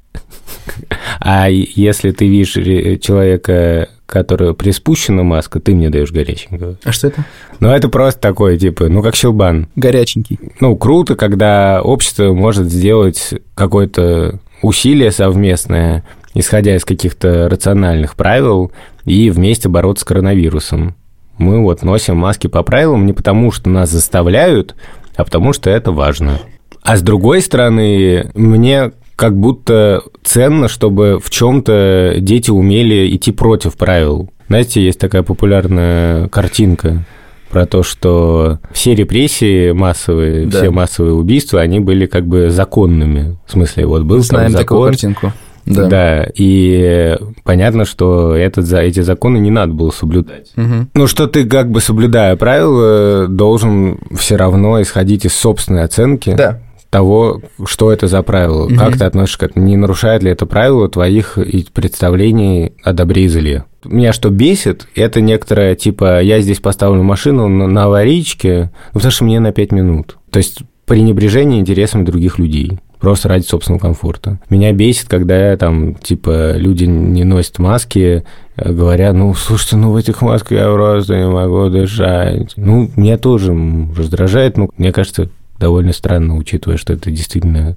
А 1.19 1.49
если 1.49 2.11
ты 2.11 2.27
видишь 2.27 2.53
человека, 3.01 3.89
который 4.05 4.53
приспущена 4.53 5.23
маска, 5.23 5.59
ты 5.59 5.75
мне 5.75 5.89
даешь 5.89 6.11
горяченького. 6.11 6.77
А 6.83 6.91
что 6.91 7.07
это? 7.07 7.25
Ну, 7.59 7.69
это 7.69 7.89
просто 7.89 8.21
такое, 8.21 8.57
типа, 8.57 8.87
ну, 8.87 9.01
как 9.01 9.15
щелбан. 9.15 9.67
Горяченький. 9.75 10.39
Ну, 10.59 10.75
круто, 10.77 11.15
когда 11.15 11.81
общество 11.81 12.33
может 12.33 12.71
сделать 12.71 13.33
какое-то 13.53 14.39
усилие 14.61 15.11
совместное, 15.11 16.05
исходя 16.33 16.75
из 16.75 16.85
каких-то 16.85 17.49
рациональных 17.49 18.15
правил, 18.15 18.71
и 19.05 19.29
вместе 19.29 19.69
бороться 19.69 20.03
с 20.03 20.05
коронавирусом 20.05 20.95
мы 21.39 21.63
вот 21.63 21.81
носим 21.81 22.17
маски 22.17 22.47
по 22.47 22.61
правилам 22.61 23.05
не 23.05 23.13
потому, 23.13 23.51
что 23.51 23.69
нас 23.69 23.89
заставляют, 23.89 24.75
а 25.15 25.23
потому 25.23 25.53
что 25.53 25.69
это 25.69 25.91
важно. 25.91 26.39
А 26.83 26.95
с 26.95 27.01
другой 27.01 27.41
стороны, 27.41 28.29
мне 28.35 28.91
как 29.15 29.35
будто 29.35 30.01
ценно, 30.23 30.67
чтобы 30.67 31.19
в 31.21 31.29
чем-то 31.29 32.15
дети 32.19 32.51
умели 32.51 33.13
идти 33.15 33.31
против 33.31 33.75
правил. 33.75 34.29
Знаете, 34.47 34.81
есть 34.81 34.99
такая 34.99 35.23
популярная 35.23 36.29
картинка 36.29 37.05
про 37.49 37.65
то, 37.65 37.83
что 37.83 38.59
все 38.71 38.95
репрессии 38.95 39.71
массовые, 39.71 40.45
да. 40.45 40.59
все 40.59 40.69
массовые 40.69 41.13
убийства, 41.13 41.59
они 41.59 41.79
были 41.79 42.05
как 42.05 42.27
бы 42.27 42.49
законными. 42.49 43.37
В 43.45 43.51
смысле, 43.51 43.87
вот 43.87 44.03
был 44.03 44.19
Знаем 44.19 44.51
там 44.53 44.61
закон, 44.61 44.65
такую 44.65 44.87
картинку. 44.87 45.33
Да. 45.69 45.87
да, 45.87 46.27
и 46.33 47.15
понятно, 47.43 47.85
что 47.85 48.35
этот, 48.35 48.65
за 48.65 48.79
эти 48.79 49.01
законы 49.01 49.37
не 49.37 49.51
надо 49.51 49.73
было 49.73 49.91
соблюдать. 49.91 50.51
Угу. 50.57 50.87
Ну, 50.95 51.07
что 51.07 51.27
ты, 51.27 51.45
как 51.45 51.69
бы 51.69 51.79
соблюдая 51.79 52.35
правила, 52.35 53.27
должен 53.27 53.99
все 54.17 54.35
равно 54.35 54.81
исходить 54.81 55.25
из 55.25 55.33
собственной 55.33 55.83
оценки. 55.83 56.33
Да 56.35 56.59
того, 56.89 57.41
что 57.65 57.91
это 57.91 58.07
за 58.07 58.23
правило, 58.23 58.65
угу. 58.65 58.75
как 58.75 58.97
ты 58.97 59.05
относишься 59.05 59.39
к 59.39 59.43
этому, 59.43 59.63
не 59.63 59.77
нарушает 59.77 60.23
ли 60.23 60.31
это 60.31 60.47
правило 60.47 60.89
твоих 60.89 61.37
представлений 61.71 62.73
о 62.83 62.93
добре 62.93 63.25
и 63.25 63.27
зле. 63.27 63.65
Меня 63.83 64.11
что 64.11 64.29
бесит, 64.29 64.87
это 64.95 65.21
некоторое, 65.21 65.75
типа, 65.75 66.21
я 66.21 66.41
здесь 66.41 66.59
поставлю 66.59 67.03
машину 67.03 67.47
на, 67.47 67.67
на 67.67 67.83
аварийке, 67.83 68.71
ну, 68.93 68.99
потому 68.99 69.11
что 69.11 69.23
мне 69.23 69.39
на 69.39 69.51
5 69.51 69.71
минут. 69.71 70.17
То 70.31 70.37
есть 70.37 70.63
пренебрежение 70.85 71.59
интересами 71.59 72.03
других 72.03 72.39
людей 72.39 72.79
просто 72.99 73.29
ради 73.29 73.43
собственного 73.43 73.79
комфорта. 73.79 74.39
Меня 74.49 74.71
бесит, 74.73 75.07
когда 75.07 75.55
там, 75.57 75.95
типа, 75.95 76.53
люди 76.57 76.83
не 76.85 77.23
носят 77.23 77.59
маски, 77.59 78.23
э, 78.55 78.71
говоря, 78.71 79.13
ну, 79.13 79.33
слушайте, 79.33 79.77
ну, 79.77 79.91
в 79.91 79.95
этих 79.95 80.21
масках 80.21 80.51
я 80.51 80.71
просто 80.71 81.17
не 81.17 81.27
могу 81.27 81.69
дышать. 81.69 82.53
Ну, 82.55 82.89
меня 82.95 83.17
тоже 83.17 83.55
раздражает, 83.95 84.57
ну, 84.57 84.69
мне 84.77 84.91
кажется, 84.91 85.29
довольно 85.59 85.93
странно, 85.93 86.37
учитывая, 86.37 86.77
что 86.77 86.93
это 86.93 87.11
действительно 87.11 87.75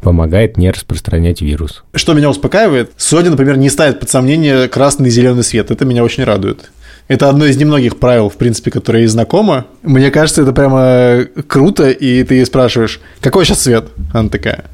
помогает 0.00 0.56
не 0.56 0.70
распространять 0.70 1.40
вирус. 1.40 1.82
Что 1.94 2.14
меня 2.14 2.30
успокаивает, 2.30 2.92
Соня, 2.96 3.30
например, 3.30 3.56
не 3.56 3.68
ставит 3.68 3.98
под 4.00 4.08
сомнение 4.08 4.68
красный 4.68 5.08
и 5.08 5.10
зеленый 5.10 5.42
свет. 5.42 5.70
Это 5.70 5.84
меня 5.84 6.04
очень 6.04 6.24
радует. 6.24 6.70
Это 7.08 7.28
одно 7.28 7.46
из 7.46 7.56
немногих 7.56 7.98
правил, 7.98 8.28
в 8.28 8.36
принципе, 8.36 8.70
которые 8.70 9.02
ей 9.02 9.08
знакомо. 9.08 9.66
Мне 9.82 10.10
кажется, 10.10 10.42
это 10.42 10.52
прямо 10.52 11.24
круто, 11.46 11.90
и 11.90 12.24
ты 12.24 12.36
ей 12.36 12.46
спрашиваешь, 12.46 13.00
какой 13.20 13.44
сейчас 13.44 13.58
цвет? 13.58 13.86
Она 14.12 14.28
такая, 14.28 14.64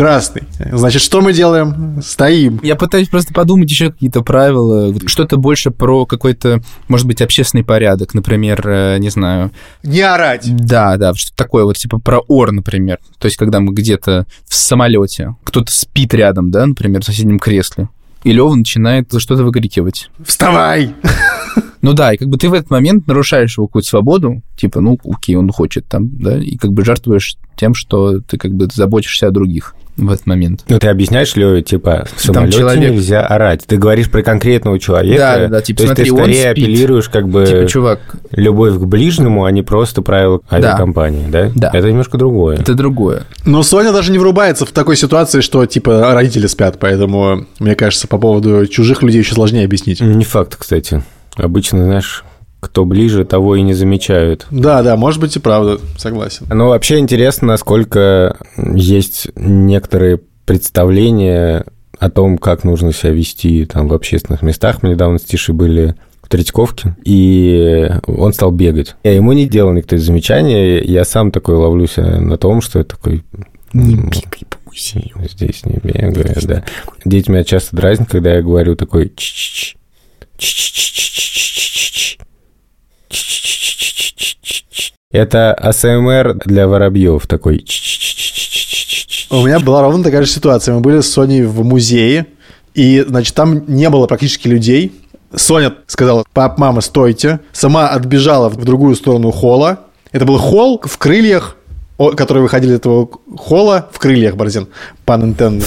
красный. 0.00 0.44
Значит, 0.72 1.02
что 1.02 1.20
мы 1.20 1.34
делаем? 1.34 2.00
Стоим. 2.02 2.58
Я 2.62 2.74
пытаюсь 2.76 3.08
просто 3.08 3.34
подумать 3.34 3.70
еще 3.70 3.92
какие-то 3.92 4.22
правила, 4.22 4.94
что-то 5.06 5.36
больше 5.36 5.70
про 5.70 6.06
какой-то, 6.06 6.62
может 6.88 7.06
быть, 7.06 7.20
общественный 7.20 7.64
порядок, 7.64 8.14
например, 8.14 8.66
э, 8.66 8.96
не 8.98 9.10
знаю. 9.10 9.50
Не 9.82 10.00
орать. 10.00 10.46
Да, 10.56 10.96
да, 10.96 11.12
что 11.14 11.36
такое 11.36 11.64
вот 11.64 11.76
типа 11.76 11.98
про 11.98 12.20
ор, 12.28 12.52
например. 12.52 12.98
То 13.18 13.26
есть, 13.26 13.36
когда 13.36 13.60
мы 13.60 13.74
где-то 13.74 14.24
в 14.48 14.54
самолете, 14.54 15.34
кто-то 15.44 15.70
спит 15.70 16.14
рядом, 16.14 16.50
да, 16.50 16.64
например, 16.64 17.02
в 17.02 17.04
соседнем 17.04 17.38
кресле. 17.38 17.88
И 18.22 18.32
Лева 18.32 18.54
начинает 18.54 19.12
что-то 19.18 19.44
выкрикивать. 19.44 20.10
Вставай! 20.24 20.94
Ну 21.82 21.94
да, 21.94 22.12
и 22.12 22.18
как 22.18 22.28
бы 22.28 22.36
ты 22.36 22.50
в 22.50 22.52
этот 22.52 22.68
момент 22.68 23.06
нарушаешь 23.06 23.56
его 23.56 23.66
какую-то 23.66 23.88
свободу, 23.88 24.42
типа, 24.54 24.80
ну, 24.80 24.98
окей, 25.02 25.36
он 25.36 25.50
хочет 25.50 25.86
там, 25.86 26.10
да, 26.18 26.38
и 26.38 26.56
как 26.56 26.72
бы 26.72 26.84
жертвуешь 26.84 27.36
тем, 27.56 27.72
что 27.72 28.20
ты 28.20 28.36
как 28.36 28.52
бы 28.52 28.68
заботишься 28.70 29.28
о 29.28 29.30
других 29.30 29.74
в 29.96 30.10
этот 30.10 30.26
момент. 30.26 30.64
Ну, 30.68 30.78
ты 30.78 30.88
объясняешь, 30.88 31.34
Лёва, 31.36 31.62
типа, 31.62 32.06
в 32.14 32.22
самолете 32.22 32.58
человек... 32.58 32.92
нельзя 32.92 33.26
орать. 33.26 33.66
Ты 33.66 33.76
говоришь 33.76 34.10
про 34.10 34.22
конкретного 34.22 34.78
человека. 34.78 35.18
Да, 35.18 35.38
да, 35.38 35.48
да 35.48 35.60
типа, 35.60 35.80
то 35.80 35.86
смотри, 35.86 36.04
есть 36.04 36.16
ты 36.16 36.22
скорее 36.22 36.50
апеллируешь 36.50 37.08
как 37.08 37.28
бы 37.28 37.46
типа, 37.46 37.66
чувак... 37.66 38.00
любовь 38.32 38.74
к 38.74 38.84
ближнему, 38.84 39.44
а 39.44 39.50
не 39.50 39.62
просто 39.62 40.02
правила 40.02 40.40
авиакомпании, 40.50 41.26
да. 41.28 41.50
да? 41.54 41.70
Да. 41.70 41.78
Это 41.78 41.88
немножко 41.88 42.18
другое. 42.18 42.58
Это 42.58 42.74
другое. 42.74 43.24
Но 43.44 43.62
Соня 43.62 43.92
даже 43.92 44.12
не 44.12 44.18
врубается 44.18 44.64
в 44.64 44.70
такой 44.70 44.96
ситуации, 44.96 45.40
что, 45.40 45.64
типа, 45.66 46.12
родители 46.14 46.46
спят, 46.46 46.78
поэтому, 46.80 47.46
мне 47.58 47.74
кажется, 47.74 48.08
по 48.08 48.18
поводу 48.18 48.66
чужих 48.66 49.02
людей 49.02 49.20
еще 49.20 49.34
сложнее 49.34 49.64
объяснить. 49.64 50.00
Не 50.00 50.24
факт, 50.24 50.56
кстати. 50.56 51.02
Обычно, 51.36 51.84
знаешь, 51.84 52.24
кто 52.60 52.84
ближе, 52.84 53.24
того 53.24 53.56
и 53.56 53.62
не 53.62 53.74
замечают. 53.74 54.46
Да, 54.50 54.82
да, 54.82 54.96
может 54.96 55.20
быть 55.20 55.36
и 55.36 55.40
правда, 55.40 55.80
согласен. 55.96 56.46
Но 56.50 56.68
вообще 56.68 56.98
интересно, 56.98 57.48
насколько 57.48 58.36
есть 58.56 59.28
некоторые 59.34 60.20
представления 60.44 61.64
о 61.98 62.10
том, 62.10 62.38
как 62.38 62.64
нужно 62.64 62.92
себя 62.92 63.12
вести 63.12 63.64
там 63.66 63.88
в 63.88 63.94
общественных 63.94 64.42
местах. 64.42 64.82
Мы 64.82 64.90
недавно 64.90 65.18
с 65.18 65.22
Тишей 65.22 65.54
были 65.54 65.96
в 66.22 66.28
Третьяковке, 66.28 66.96
и 67.04 67.90
он 68.06 68.32
стал 68.32 68.50
бегать. 68.50 68.94
Я 69.04 69.14
ему 69.14 69.32
не 69.32 69.46
делал 69.46 69.72
никаких 69.72 70.00
замечаний, 70.00 70.80
я 70.82 71.04
сам 71.04 71.30
такой 71.30 71.56
ловлюсь 71.56 71.96
на 71.96 72.36
том, 72.36 72.60
что 72.60 72.78
я 72.78 72.84
такой... 72.84 73.24
Не 73.72 73.94
бегай 73.94 74.42
по 74.48 74.56
музею. 74.66 75.14
Здесь 75.30 75.64
не 75.64 75.78
бегаю, 75.82 76.14
да. 76.42 76.64
Дети 77.04 77.30
меня 77.30 77.44
часто 77.44 77.76
дразнят, 77.76 78.08
когда 78.08 78.34
я 78.34 78.42
говорю 78.42 78.76
такой... 78.76 79.12
Ч 79.14 79.32
-ч 79.32 79.76
-ч, 79.76 79.76
ч 80.38 80.46
-ч 80.46 80.72
-ч 80.72 80.89
Это 85.12 85.52
АСМР 85.54 86.34
для 86.46 86.68
воробьев 86.68 87.26
такой. 87.26 87.64
У 89.30 89.44
меня 89.44 89.58
была 89.58 89.82
ровно 89.82 90.04
такая 90.04 90.22
же 90.22 90.28
ситуация. 90.28 90.72
Мы 90.76 90.80
были 90.80 91.00
с 91.00 91.12
Соней 91.12 91.42
в 91.42 91.64
музее, 91.64 92.26
и, 92.74 93.04
значит, 93.06 93.34
там 93.34 93.64
не 93.66 93.90
было 93.90 94.06
практически 94.06 94.46
людей. 94.46 94.92
Соня 95.34 95.74
сказала, 95.88 96.24
пап, 96.32 96.58
мама, 96.58 96.80
стойте. 96.80 97.40
Сама 97.50 97.88
отбежала 97.88 98.48
в 98.48 98.64
другую 98.64 98.94
сторону 98.94 99.32
холла. 99.32 99.80
Это 100.12 100.24
был 100.24 100.38
холл 100.38 100.80
в 100.84 100.96
крыльях, 100.96 101.56
которые 102.16 102.42
выходили 102.42 102.70
из 102.70 102.76
этого 102.76 103.10
холла 103.36 103.88
в 103.92 103.98
крыльях, 103.98 104.36
Борзин, 104.36 104.68
пан 105.04 105.32
Nintendo. 105.32 105.64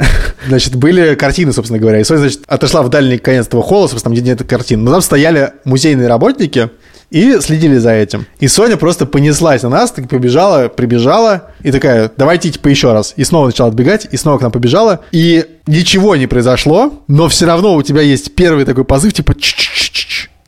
Значит, 0.48 0.74
были 0.76 1.14
картины, 1.14 1.52
собственно 1.52 1.78
говоря. 1.78 2.00
И 2.00 2.04
Соня, 2.04 2.20
значит, 2.20 2.42
отошла 2.46 2.82
в 2.82 2.88
дальний 2.88 3.18
конец 3.18 3.46
этого 3.46 3.62
холла, 3.62 3.86
собственно, 3.86 4.14
там, 4.14 4.22
где 4.22 4.22
нет 4.22 4.42
картин. 4.48 4.82
Но 4.82 4.92
там 4.92 5.00
стояли 5.00 5.52
музейные 5.64 6.08
работники, 6.08 6.70
и 7.10 7.40
следили 7.40 7.76
за 7.76 7.90
этим. 7.90 8.26
И 8.38 8.48
Соня 8.48 8.76
просто 8.76 9.04
понеслась 9.04 9.62
на 9.62 9.68
нас, 9.68 9.90
так 9.90 10.08
побежала, 10.08 10.68
прибежала, 10.68 11.50
и 11.62 11.72
такая, 11.72 12.10
давайте 12.16 12.50
типа 12.50 12.68
еще 12.68 12.92
раз. 12.92 13.14
И 13.16 13.24
снова 13.24 13.46
начала 13.46 13.68
отбегать, 13.68 14.06
и 14.10 14.16
снова 14.16 14.38
к 14.38 14.42
нам 14.42 14.52
побежала. 14.52 15.00
И 15.10 15.44
ничего 15.66 16.14
не 16.16 16.28
произошло, 16.28 17.02
но 17.08 17.28
все 17.28 17.46
равно 17.46 17.74
у 17.74 17.82
тебя 17.82 18.00
есть 18.00 18.34
первый 18.34 18.64
такой 18.64 18.84
позыв, 18.84 19.12
типа, 19.12 19.34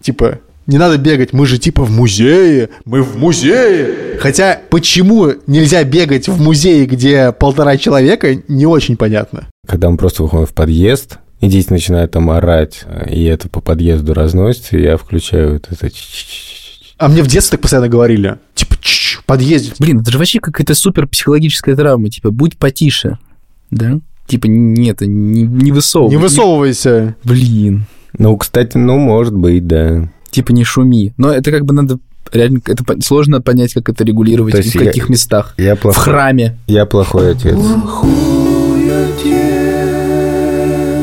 типа, 0.01 0.38
не 0.66 0.79
надо 0.79 0.98
бегать, 0.98 1.33
мы 1.33 1.46
же 1.46 1.59
типа 1.59 1.85
в 1.85 1.90
музее, 1.90 2.68
мы 2.85 3.03
в 3.03 3.16
музее. 3.16 4.18
Хотя 4.18 4.61
почему 4.70 5.33
нельзя 5.46 5.83
бегать 5.85 6.29
в 6.29 6.40
музее, 6.40 6.87
где 6.87 7.33
полтора 7.33 7.77
человека, 7.77 8.37
не 8.48 8.66
очень 8.66 8.96
понятно. 8.96 9.48
Когда 9.66 9.90
мы 9.90 9.96
просто 9.96 10.22
выходим 10.22 10.46
в 10.46 10.55
подъезд, 10.55 11.18
и 11.40 11.48
дети 11.48 11.72
начинают 11.72 12.12
там 12.12 12.31
орать, 12.31 12.85
и 13.11 13.25
это 13.25 13.48
по 13.48 13.61
подъезду 13.61 14.14
разносится, 14.14 14.77
и 14.77 14.83
я 14.83 14.96
включаю 14.96 15.55
вот 15.55 15.66
это... 15.70 15.90
А 16.98 17.09
мне 17.09 17.22
в 17.22 17.27
детстве 17.27 17.57
так 17.57 17.62
постоянно 17.62 17.88
говорили. 17.88 18.37
Типа, 18.55 18.77
подъезде. 19.27 19.72
Блин, 19.81 20.01
это 20.01 20.12
же 20.12 20.18
вообще 20.18 20.38
какая-то 20.38 20.75
супер 20.75 21.09
психологическая 21.09 21.75
травма. 21.75 22.11
Типа, 22.11 22.31
будь 22.31 22.57
потише. 22.57 23.18
Да? 23.72 23.98
Типа, 24.29 24.46
нет, 24.46 25.01
не, 25.01 25.42
не 25.42 25.72
высовывайся. 25.72 26.16
Не 26.16 26.22
высовывайся. 26.22 27.16
Блин. 27.25 27.87
Ну, 28.16 28.37
кстати, 28.37 28.77
ну, 28.77 28.98
может 28.98 29.35
быть, 29.35 29.66
да. 29.66 30.09
Типа, 30.33 30.51
не 30.53 30.64
шуми. 30.64 31.12
Но 31.16 31.31
это 31.31 31.53
как 31.53 31.64
бы 31.64 31.73
надо 31.73 31.99
реально 32.33 32.61
это 32.66 32.85
сложно 33.03 33.40
понять, 33.40 33.75
как 33.75 33.88
это 33.88 34.03
регулировать, 34.03 34.55
в 34.55 34.79
каких 34.79 35.05
я, 35.05 35.12
местах. 35.12 35.55
Я 35.59 35.77
плохой, 35.77 36.03
в 36.03 36.05
храме. 36.05 36.59
Я 36.66 36.87
плохой 36.87 37.33
отец. 37.33 37.55
Плохой 37.55 38.11
отец. 39.05 39.62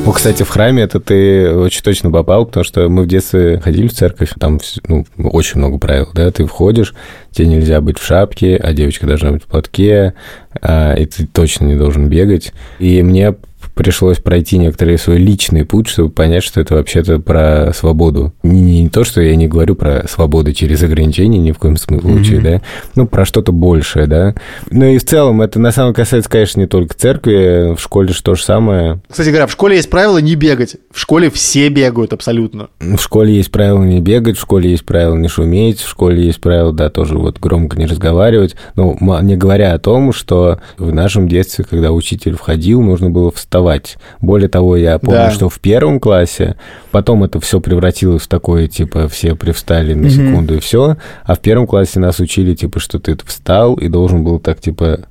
Ну, 0.05 0.13
кстати, 0.13 0.41
в 0.41 0.49
храме 0.49 0.81
это 0.81 0.99
ты 0.99 1.53
очень 1.53 1.83
точно 1.83 2.09
попал, 2.09 2.47
потому 2.47 2.63
что 2.63 2.89
мы 2.89 3.03
в 3.03 3.07
детстве 3.07 3.59
ходили 3.59 3.87
в 3.87 3.93
церковь, 3.93 4.31
там 4.39 4.59
ну, 4.87 5.05
очень 5.17 5.59
много 5.59 5.77
правил, 5.77 6.09
да, 6.15 6.31
ты 6.31 6.47
входишь, 6.47 6.95
тебе 7.29 7.45
нельзя 7.45 7.79
быть 7.79 7.99
в 7.99 8.03
шапке, 8.03 8.55
а 8.55 8.73
девочка 8.73 9.05
должна 9.05 9.33
быть 9.33 9.43
в 9.43 9.45
платке, 9.45 10.15
а, 10.63 10.95
и 10.95 11.05
ты 11.05 11.27
точно 11.27 11.65
не 11.65 11.75
должен 11.75 12.09
бегать. 12.09 12.53
И 12.79 13.03
мне 13.03 13.35
пришлось 13.79 14.17
пройти 14.17 14.57
некоторый 14.57 14.97
свой 14.97 15.19
личный 15.19 15.63
путь, 15.63 15.87
чтобы 15.87 16.09
понять, 16.09 16.43
что 16.43 16.59
это 16.59 16.75
вообще-то 16.75 17.19
про 17.19 17.71
свободу. 17.73 18.33
Не, 18.43 18.81
не 18.81 18.89
то, 18.89 19.05
что 19.05 19.21
я 19.21 19.37
не 19.37 19.47
говорю 19.47 19.75
про 19.75 20.05
свободу 20.05 20.51
через 20.51 20.83
ограничения 20.83 21.37
ни 21.37 21.53
в 21.53 21.59
коем 21.59 21.77
случае, 21.77 22.39
mm-hmm. 22.39 22.43
да, 22.43 22.61
ну, 22.95 23.07
про 23.07 23.23
что-то 23.23 23.53
большее, 23.53 24.05
да. 24.05 24.35
Ну 24.69 24.83
и 24.83 24.97
в 24.97 25.05
целом 25.05 25.41
это 25.41 25.59
на 25.59 25.71
самом 25.71 25.93
деле 25.93 26.03
касается, 26.03 26.29
конечно, 26.29 26.59
не 26.59 26.67
только 26.67 26.93
церкви, 26.93 27.73
в 27.73 27.79
школе 27.79 28.11
же 28.11 28.21
то 28.21 28.35
же 28.35 28.43
самое. 28.43 28.99
Кстати 29.09 29.29
говоря, 29.29 29.47
в 29.47 29.51
школе 29.53 29.77
есть 29.77 29.89
правило 29.89 30.17
не 30.17 30.35
бегать. 30.35 30.75
В 30.91 30.99
школе 30.99 31.29
все 31.29 31.69
бегают 31.69 32.11
абсолютно. 32.11 32.67
В 32.81 32.97
школе 32.97 33.33
есть 33.33 33.49
правило 33.49 33.81
не 33.81 34.01
бегать, 34.01 34.37
в 34.37 34.41
школе 34.41 34.71
есть 34.71 34.83
правило 34.83 35.15
не 35.15 35.29
шуметь, 35.29 35.79
в 35.79 35.87
школе 35.87 36.25
есть 36.25 36.41
правило, 36.41 36.73
да, 36.73 36.89
тоже 36.89 37.17
вот 37.17 37.39
громко 37.39 37.79
не 37.79 37.85
разговаривать. 37.85 38.57
Ну, 38.75 38.97
не 39.21 39.37
говоря 39.37 39.71
о 39.71 39.79
том, 39.79 40.11
что 40.11 40.59
в 40.77 40.93
нашем 40.93 41.29
детстве, 41.29 41.63
когда 41.63 41.93
учитель 41.93 42.35
входил, 42.35 42.81
нужно 42.81 43.09
было 43.09 43.31
вставать 43.31 43.68
рисовать. 43.69 43.97
Более 44.21 44.49
того, 44.49 44.75
я 44.77 44.99
помню, 44.99 45.19
да. 45.19 45.31
что 45.31 45.49
в 45.49 45.59
первом 45.59 45.99
классе, 45.99 46.55
потом 46.91 47.23
это 47.23 47.39
все 47.39 47.59
превратилось 47.59 48.23
в 48.23 48.27
такое, 48.27 48.67
типа, 48.67 49.07
все 49.07 49.35
привстали 49.35 49.93
на 49.93 50.09
секунду 50.09 50.55
и 50.55 50.59
все, 50.59 50.97
а 51.23 51.35
в 51.35 51.39
первом 51.39 51.67
классе 51.67 51.99
нас 51.99 52.19
учили, 52.19 52.55
типа, 52.55 52.79
что 52.79 52.99
ты 52.99 53.17
встал 53.25 53.75
и 53.75 53.87
должен 53.87 54.23
был 54.23 54.39
так, 54.39 54.59
типа, 54.59 55.01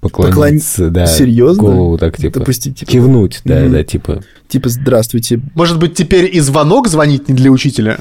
поклониться, 0.00 0.86
Поклон... 0.86 0.92
да, 0.92 1.06
Серьезно? 1.06 1.62
голову 1.62 1.98
так, 1.98 2.16
типа, 2.16 2.40
Допустить, 2.40 2.80
типа... 2.80 2.90
кивнуть, 2.90 3.40
да, 3.44 3.62
mm-hmm. 3.62 3.70
да, 3.70 3.84
типа... 3.84 4.22
Типа, 4.48 4.68
здравствуйте. 4.68 5.40
Может 5.54 5.78
быть, 5.78 5.94
теперь 5.94 6.28
и 6.30 6.40
звонок 6.40 6.88
звонить 6.88 7.28
не 7.28 7.34
для 7.34 7.50
учителя? 7.50 7.98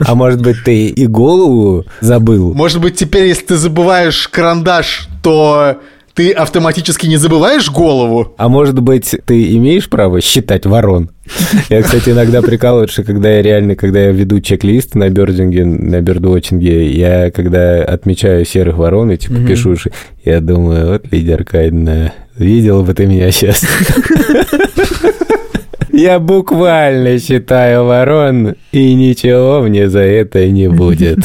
А 0.00 0.14
может 0.14 0.40
быть, 0.40 0.56
ты 0.64 0.86
и 0.86 1.06
голову 1.06 1.84
забыл? 2.00 2.54
Может 2.54 2.80
быть, 2.80 2.94
теперь, 2.96 3.26
если 3.26 3.44
ты 3.44 3.56
забываешь 3.56 4.26
карандаш, 4.28 5.08
то 5.22 5.80
ты 6.14 6.30
автоматически 6.30 7.06
не 7.06 7.16
забываешь 7.16 7.70
голову? 7.70 8.34
А 8.38 8.48
может 8.48 8.80
быть, 8.80 9.16
ты 9.26 9.56
имеешь 9.56 9.88
право 9.90 10.20
считать 10.20 10.64
ворон? 10.64 11.10
Я, 11.68 11.82
кстати, 11.82 12.10
иногда 12.10 12.40
прикалываюсь, 12.40 12.90
что 12.90 13.02
когда 13.02 13.30
я 13.30 13.42
реально, 13.42 13.74
когда 13.74 14.00
я 14.00 14.12
веду 14.12 14.40
чек-лист 14.40 14.94
на 14.94 15.10
бердинге, 15.10 15.64
на 15.64 16.00
бердвотчинге, 16.00 16.90
я 16.90 17.30
когда 17.30 17.82
отмечаю 17.82 18.44
серых 18.44 18.76
ворон 18.76 19.10
и 19.10 19.16
типа 19.16 19.34
mm-hmm. 19.34 19.46
пишу, 19.46 19.76
я 20.24 20.40
думаю, 20.40 20.92
вот, 20.92 21.06
Лидия 21.10 21.34
Аркадьевна, 21.34 22.12
видела 22.36 22.82
бы 22.82 22.94
ты 22.94 23.06
меня 23.06 23.30
сейчас. 23.32 23.64
Я 25.92 26.18
буквально 26.18 27.20
считаю 27.20 27.84
ворон, 27.84 28.56
и 28.72 28.94
ничего 28.94 29.62
мне 29.62 29.88
за 29.88 30.00
это 30.00 30.46
не 30.48 30.68
будет. 30.68 31.20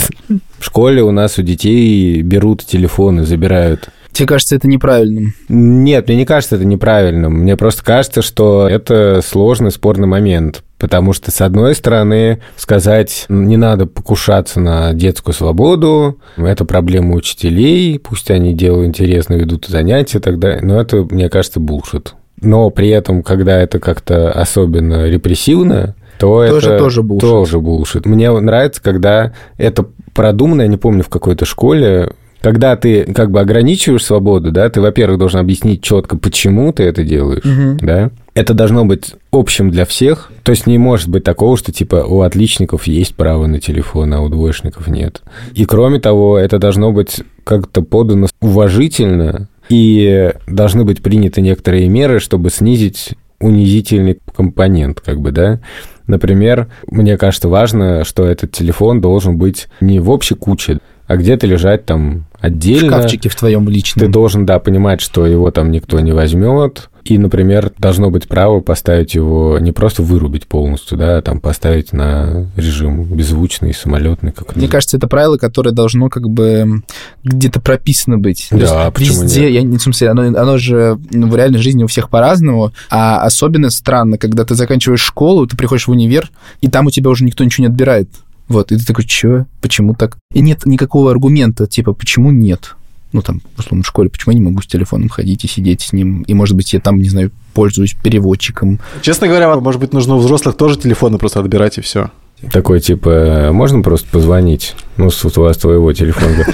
В 0.59 0.65
школе 0.65 1.01
у 1.01 1.11
нас 1.11 1.39
у 1.39 1.41
детей 1.41 2.21
берут 2.21 2.63
телефоны, 2.65 3.23
забирают 3.23 3.89
Тебе 4.11 4.27
кажется 4.27 4.55
это 4.55 4.67
неправильным? 4.67 5.33
Нет, 5.47 6.07
мне 6.07 6.17
не 6.17 6.25
кажется 6.25 6.55
это 6.55 6.65
неправильным. 6.65 7.33
Мне 7.33 7.55
просто 7.55 7.83
кажется, 7.83 8.21
что 8.21 8.67
это 8.67 9.21
сложный, 9.25 9.71
спорный 9.71 10.07
момент. 10.07 10.63
Потому 10.77 11.11
что, 11.11 11.29
с 11.29 11.41
одной 11.41 11.75
стороны, 11.75 12.39
сказать, 12.55 13.25
не 13.27 13.57
надо 13.57 13.85
покушаться 13.85 14.61
на 14.61 14.93
детскую 14.93 15.33
свободу, 15.35 16.19
это 16.37 16.63
проблема 16.63 17.15
учителей, 17.15 17.99
пусть 17.99 18.31
они 18.31 18.53
делают 18.53 18.87
интересно, 18.87 19.33
ведут 19.33 19.65
занятия 19.65 20.19
и 20.19 20.21
так 20.21 20.39
далее, 20.39 20.61
но 20.61 20.79
это, 20.79 21.05
мне 21.09 21.27
кажется, 21.29 21.59
булшит. 21.59 22.15
Но 22.41 22.69
при 22.69 22.87
этом, 22.89 23.23
когда 23.23 23.59
это 23.61 23.79
как-то 23.79 24.31
особенно 24.31 25.05
репрессивно, 25.07 25.95
то 26.17 26.45
тоже, 26.47 26.69
это 26.71 26.77
тоже 26.79 27.03
булшит. 27.03 27.29
тоже 27.29 27.59
булшит. 27.59 28.05
Мне 28.05 28.31
нравится, 28.31 28.81
когда 28.81 29.33
это 29.57 29.85
продумано, 30.13 30.61
я 30.61 30.67
не 30.67 30.77
помню, 30.77 31.03
в 31.03 31.09
какой-то 31.09 31.45
школе 31.45 32.11
когда 32.41 32.75
ты 32.75 33.03
как 33.13 33.31
бы 33.31 33.39
ограничиваешь 33.39 34.05
свободу, 34.05 34.51
да, 34.51 34.69
ты, 34.69 34.81
во-первых, 34.81 35.19
должен 35.19 35.39
объяснить 35.39 35.81
четко, 35.81 36.17
почему 36.17 36.71
ты 36.71 36.83
это 36.83 37.03
делаешь, 37.03 37.45
угу. 37.45 37.77
да. 37.85 38.11
Это 38.33 38.53
должно 38.53 38.85
быть 38.85 39.15
общим 39.31 39.69
для 39.69 39.85
всех. 39.85 40.31
То 40.43 40.51
есть 40.51 40.65
не 40.65 40.77
может 40.77 41.09
быть 41.09 41.25
такого, 41.25 41.57
что 41.57 41.73
типа 41.73 42.05
у 42.07 42.21
отличников 42.21 42.87
есть 42.87 43.15
право 43.15 43.47
на 43.47 43.59
телефон, 43.59 44.13
а 44.13 44.21
у 44.21 44.29
двоечников 44.29 44.87
нет. 44.87 45.21
И 45.53 45.65
кроме 45.65 45.99
того, 45.99 46.37
это 46.37 46.57
должно 46.57 46.93
быть 46.93 47.21
как-то 47.43 47.81
подано 47.81 48.27
уважительно, 48.39 49.49
и 49.69 50.31
должны 50.47 50.83
быть 50.83 51.01
приняты 51.01 51.41
некоторые 51.41 51.87
меры, 51.87 52.19
чтобы 52.19 52.49
снизить 52.49 53.11
унизительный 53.39 54.19
компонент, 54.35 54.99
как 54.99 55.21
бы, 55.21 55.31
да. 55.31 55.59
Например, 56.07 56.67
мне 56.87 57.17
кажется 57.17 57.49
важно, 57.49 58.03
что 58.03 58.25
этот 58.25 58.51
телефон 58.51 58.99
должен 58.99 59.37
быть 59.37 59.67
не 59.79 59.99
в 59.99 60.09
общей 60.09 60.35
куче, 60.35 60.79
а 61.07 61.17
где-то 61.17 61.45
лежать 61.47 61.85
там 61.85 62.25
отдельно. 62.39 62.97
В 62.97 62.99
шкафчике 62.99 63.29
в 63.29 63.35
твоем 63.35 63.67
личном. 63.69 64.05
Ты 64.05 64.11
должен, 64.11 64.45
да, 64.45 64.59
понимать, 64.59 65.01
что 65.01 65.25
его 65.25 65.51
там 65.51 65.71
никто 65.71 65.99
не 65.99 66.11
возьмет. 66.11 66.89
И, 67.05 67.17
например, 67.17 67.71
должно 67.77 68.11
быть 68.11 68.27
право 68.27 68.59
поставить 68.59 69.15
его, 69.15 69.57
не 69.59 69.71
просто 69.71 70.03
вырубить 70.03 70.47
полностью, 70.47 70.97
да, 70.97 71.17
а 71.17 71.21
там 71.21 71.39
поставить 71.39 71.91
на 71.93 72.47
режим 72.55 73.03
беззвучный, 73.03 73.73
самолетный. 73.73 74.31
Как 74.31 74.55
Мне 74.55 74.67
кажется, 74.67 74.97
это 74.97 75.07
правило, 75.07 75.37
которое 75.37 75.71
должно 75.71 76.09
как 76.09 76.29
бы 76.29 76.83
где-то 77.23 77.61
прописано 77.61 78.19
быть. 78.19 78.49
Да, 78.51 78.91
почему 78.91 79.23
везде, 79.23 79.41
нет? 79.41 79.51
Я, 79.51 79.61
не 79.63 79.77
в 79.77 79.81
смысле, 79.81 80.09
оно, 80.09 80.21
оно 80.21 80.57
же 80.57 80.99
ну, 81.09 81.27
в 81.27 81.35
реальной 81.35 81.59
жизни 81.59 81.83
у 81.83 81.87
всех 81.87 82.09
по-разному, 82.09 82.73
а 82.91 83.23
особенно 83.23 83.69
странно, 83.69 84.17
когда 84.17 84.43
ты 84.45 84.53
заканчиваешь 84.53 85.01
школу, 85.01 85.47
ты 85.47 85.57
приходишь 85.57 85.87
в 85.87 85.91
универ, 85.91 86.29
и 86.61 86.67
там 86.67 86.87
у 86.87 86.91
тебя 86.91 87.09
уже 87.09 87.23
никто 87.23 87.43
ничего 87.43 87.65
не 87.65 87.71
отбирает. 87.71 88.09
Вот, 88.49 88.71
и 88.71 88.77
ты 88.77 88.85
такой, 88.85 89.05
чё? 89.05 89.45
Почему 89.61 89.93
так? 89.93 90.17
И 90.33 90.41
нет 90.41 90.65
никакого 90.65 91.11
аргумента, 91.11 91.67
типа, 91.67 91.93
почему 91.93 92.31
нет? 92.31 92.75
Ну, 93.11 93.21
там, 93.21 93.41
условно, 93.57 93.83
в 93.83 93.87
школе, 93.87 94.09
почему 94.09 94.33
я 94.33 94.39
не 94.39 94.45
могу 94.45 94.61
с 94.61 94.67
телефоном 94.67 95.09
ходить 95.09 95.43
и 95.43 95.47
сидеть 95.47 95.81
с 95.81 95.93
ним? 95.93 96.23
И, 96.23 96.33
может 96.33 96.55
быть, 96.55 96.73
я 96.73 96.79
там, 96.79 96.97
не 96.97 97.09
знаю, 97.09 97.31
пользуюсь 97.53 97.93
переводчиком. 97.93 98.79
Честно 99.01 99.27
говоря, 99.27 99.55
может 99.59 99.79
быть, 99.79 99.93
нужно 99.93 100.15
у 100.15 100.19
взрослых 100.19 100.57
тоже 100.57 100.77
телефоны 100.77 101.17
просто 101.17 101.39
отбирать, 101.39 101.77
и 101.77 101.81
все. 101.81 102.11
Такой, 102.51 102.79
типа, 102.79 103.49
можно 103.51 103.81
просто 103.81 104.07
позвонить? 104.09 104.75
Ну, 104.97 105.09
с 105.09 105.25
у 105.25 105.41
вас 105.41 105.57
твоего 105.57 105.91
телефона. 105.93 106.45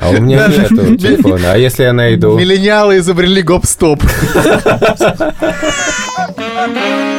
А 0.00 0.10
у 0.10 0.20
меня 0.20 0.48
нет 0.48 1.00
телефона. 1.00 1.52
А 1.52 1.56
если 1.56 1.84
я 1.84 1.92
найду? 1.92 2.38
Миллениалы 2.38 2.98
изобрели 2.98 3.42
гоп-стоп. 3.42 4.02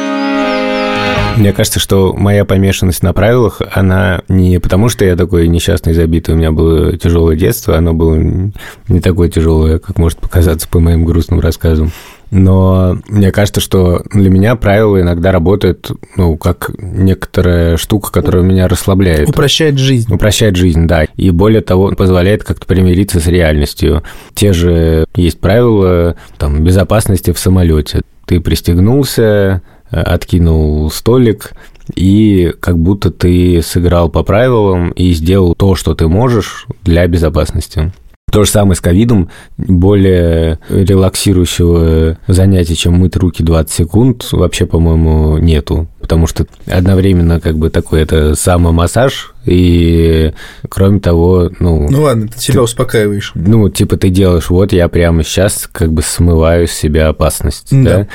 Мне 1.36 1.52
кажется, 1.52 1.80
что 1.80 2.12
моя 2.12 2.44
помешанность 2.44 3.02
на 3.02 3.12
правилах, 3.12 3.60
она 3.72 4.22
не 4.28 4.58
потому, 4.58 4.88
что 4.88 5.04
я 5.04 5.16
такой 5.16 5.48
несчастный, 5.48 5.92
забитый, 5.92 6.34
у 6.34 6.38
меня 6.38 6.52
было 6.52 6.96
тяжелое 6.96 7.36
детство, 7.36 7.76
оно 7.76 7.92
было 7.92 8.16
не 8.16 9.00
такое 9.00 9.28
тяжелое, 9.28 9.78
как 9.78 9.98
может 9.98 10.18
показаться 10.18 10.68
по 10.68 10.80
моим 10.80 11.04
грустным 11.04 11.40
рассказам. 11.40 11.92
Но 12.30 12.98
мне 13.06 13.30
кажется, 13.30 13.60
что 13.60 14.02
для 14.10 14.28
меня 14.28 14.56
правила 14.56 15.00
иногда 15.00 15.30
работают, 15.30 15.92
ну, 16.16 16.36
как 16.36 16.70
некоторая 16.78 17.76
штука, 17.76 18.10
которая 18.10 18.42
меня 18.42 18.66
расслабляет. 18.66 19.28
Упрощает 19.28 19.78
жизнь. 19.78 20.12
Упрощает 20.12 20.56
жизнь, 20.56 20.86
да. 20.86 21.04
И 21.16 21.30
более 21.30 21.60
того, 21.60 21.92
позволяет 21.92 22.42
как-то 22.42 22.66
примириться 22.66 23.20
с 23.20 23.26
реальностью. 23.28 24.02
Те 24.34 24.52
же 24.52 25.06
есть 25.14 25.38
правила 25.38 26.16
там, 26.36 26.64
безопасности 26.64 27.32
в 27.32 27.38
самолете. 27.38 28.02
Ты 28.26 28.40
пристегнулся, 28.40 29.62
откинул 30.02 30.90
столик, 30.90 31.52
и 31.94 32.52
как 32.60 32.78
будто 32.78 33.10
ты 33.10 33.62
сыграл 33.62 34.08
по 34.08 34.22
правилам 34.22 34.90
и 34.90 35.12
сделал 35.12 35.54
то, 35.54 35.74
что 35.74 35.94
ты 35.94 36.08
можешь 36.08 36.66
для 36.82 37.06
безопасности. 37.06 37.92
То 38.34 38.42
же 38.42 38.50
самое 38.50 38.74
с 38.74 38.80
ковидом. 38.80 39.30
Более 39.56 40.58
релаксирующего 40.68 42.18
занятия, 42.26 42.74
чем 42.74 42.94
мыть 42.94 43.14
руки 43.16 43.44
20 43.44 43.72
секунд, 43.72 44.26
вообще, 44.32 44.66
по-моему, 44.66 45.38
нету. 45.38 45.86
Потому 46.00 46.26
что 46.26 46.46
одновременно 46.66 47.38
как 47.38 47.56
бы 47.56 47.70
такой 47.70 48.02
это 48.02 48.34
самомассаж, 48.34 49.34
и 49.44 50.32
кроме 50.68 50.98
того, 50.98 51.50
ну... 51.60 51.88
Ну 51.88 52.02
ладно, 52.02 52.26
ты 52.26 52.40
себя 52.40 52.54
ты, 52.54 52.60
успокаиваешь. 52.62 53.30
Ну, 53.36 53.68
типа 53.68 53.96
ты 53.98 54.08
делаешь, 54.08 54.50
вот 54.50 54.72
я 54.72 54.88
прямо 54.88 55.22
сейчас 55.22 55.68
как 55.70 55.92
бы 55.92 56.02
смываю 56.02 56.66
с 56.66 56.72
себя 56.72 57.08
опасность, 57.08 57.68
да? 57.70 57.98
да? 57.98 58.08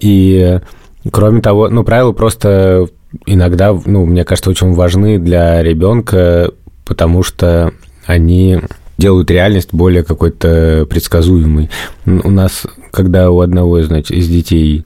И 0.00 0.60
кроме 1.10 1.40
того, 1.40 1.68
ну, 1.68 1.84
правила 1.84 2.12
просто 2.12 2.88
иногда, 3.26 3.72
ну, 3.72 4.04
мне 4.06 4.24
кажется, 4.24 4.50
очень 4.50 4.74
важны 4.74 5.18
для 5.18 5.62
ребенка, 5.62 6.52
потому 6.84 7.22
что 7.22 7.72
они 8.06 8.60
делают 8.98 9.30
реальность 9.30 9.70
более 9.72 10.02
какой-то 10.04 10.86
предсказуемой. 10.88 11.70
У 12.04 12.30
нас, 12.30 12.66
когда 12.92 13.30
у 13.30 13.40
одного, 13.40 13.82
значит, 13.82 14.10
из 14.10 14.28
детей 14.28 14.84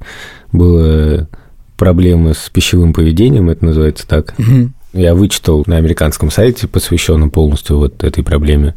было 0.53 1.29
проблемы 1.77 2.35
с 2.35 2.49
пищевым 2.51 2.93
поведением, 2.93 3.51
это 3.51 3.65
называется 3.65 4.07
так, 4.07 4.35
угу. 4.39 4.71
я 4.93 5.15
вычитал 5.15 5.65
на 5.67 5.77
американском 5.77 6.31
сайте, 6.31 6.69
посвященном 6.69 7.31
полностью 7.31 7.79
вот 7.79 8.05
этой 8.05 8.23
проблеме, 8.23 8.75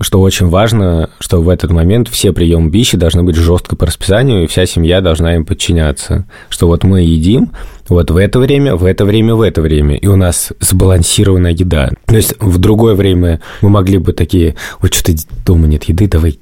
что 0.00 0.20
очень 0.20 0.48
важно, 0.48 1.10
что 1.18 1.40
в 1.40 1.48
этот 1.48 1.70
момент 1.70 2.08
все 2.08 2.32
приемы 2.32 2.70
пищи 2.70 2.96
должны 2.96 3.22
быть 3.22 3.36
жестко 3.36 3.76
по 3.76 3.86
расписанию, 3.86 4.44
и 4.44 4.46
вся 4.46 4.66
семья 4.66 5.00
должна 5.00 5.34
им 5.36 5.44
подчиняться. 5.44 6.26
Что 6.48 6.66
вот 6.66 6.84
мы 6.84 7.02
едим, 7.02 7.52
вот 7.88 8.10
в 8.10 8.16
это 8.16 8.38
время, 8.38 8.76
в 8.76 8.84
это 8.84 9.04
время, 9.04 9.34
в 9.34 9.42
это 9.42 9.60
время, 9.60 9.96
и 9.96 10.06
у 10.06 10.16
нас 10.16 10.52
сбалансированная 10.60 11.52
еда. 11.52 11.90
То 12.06 12.16
есть 12.16 12.34
в 12.40 12.58
другое 12.58 12.94
время 12.94 13.40
мы 13.60 13.70
могли 13.70 13.98
бы 13.98 14.12
такие, 14.12 14.56
вот 14.80 14.94
что-то 14.94 15.18
дома 15.44 15.66
нет 15.66 15.84
еды, 15.84 16.06
давай, 16.08 16.38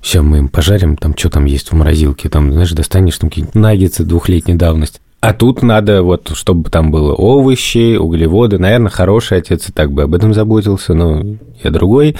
все, 0.00 0.22
мы 0.22 0.38
им 0.38 0.48
пожарим, 0.48 0.96
там 0.96 1.16
что 1.16 1.28
там 1.28 1.44
есть 1.44 1.70
в 1.70 1.74
морозилке, 1.74 2.28
там, 2.28 2.52
знаешь, 2.52 2.72
достанешь 2.72 3.18
там 3.18 3.28
какие-нибудь 3.28 3.54
наггетсы 3.54 4.04
двухлетней 4.04 4.54
давности. 4.54 5.00
А 5.20 5.34
тут 5.34 5.62
надо 5.62 6.04
вот, 6.04 6.30
чтобы 6.34 6.70
там 6.70 6.92
было 6.92 7.12
овощи, 7.12 7.96
углеводы. 7.96 8.58
Наверное, 8.58 8.90
хороший 8.90 9.38
отец 9.38 9.68
и 9.68 9.72
так 9.72 9.90
бы 9.90 10.04
об 10.04 10.14
этом 10.14 10.32
заботился, 10.32 10.94
но 10.94 11.24
я 11.62 11.70
другой. 11.72 12.16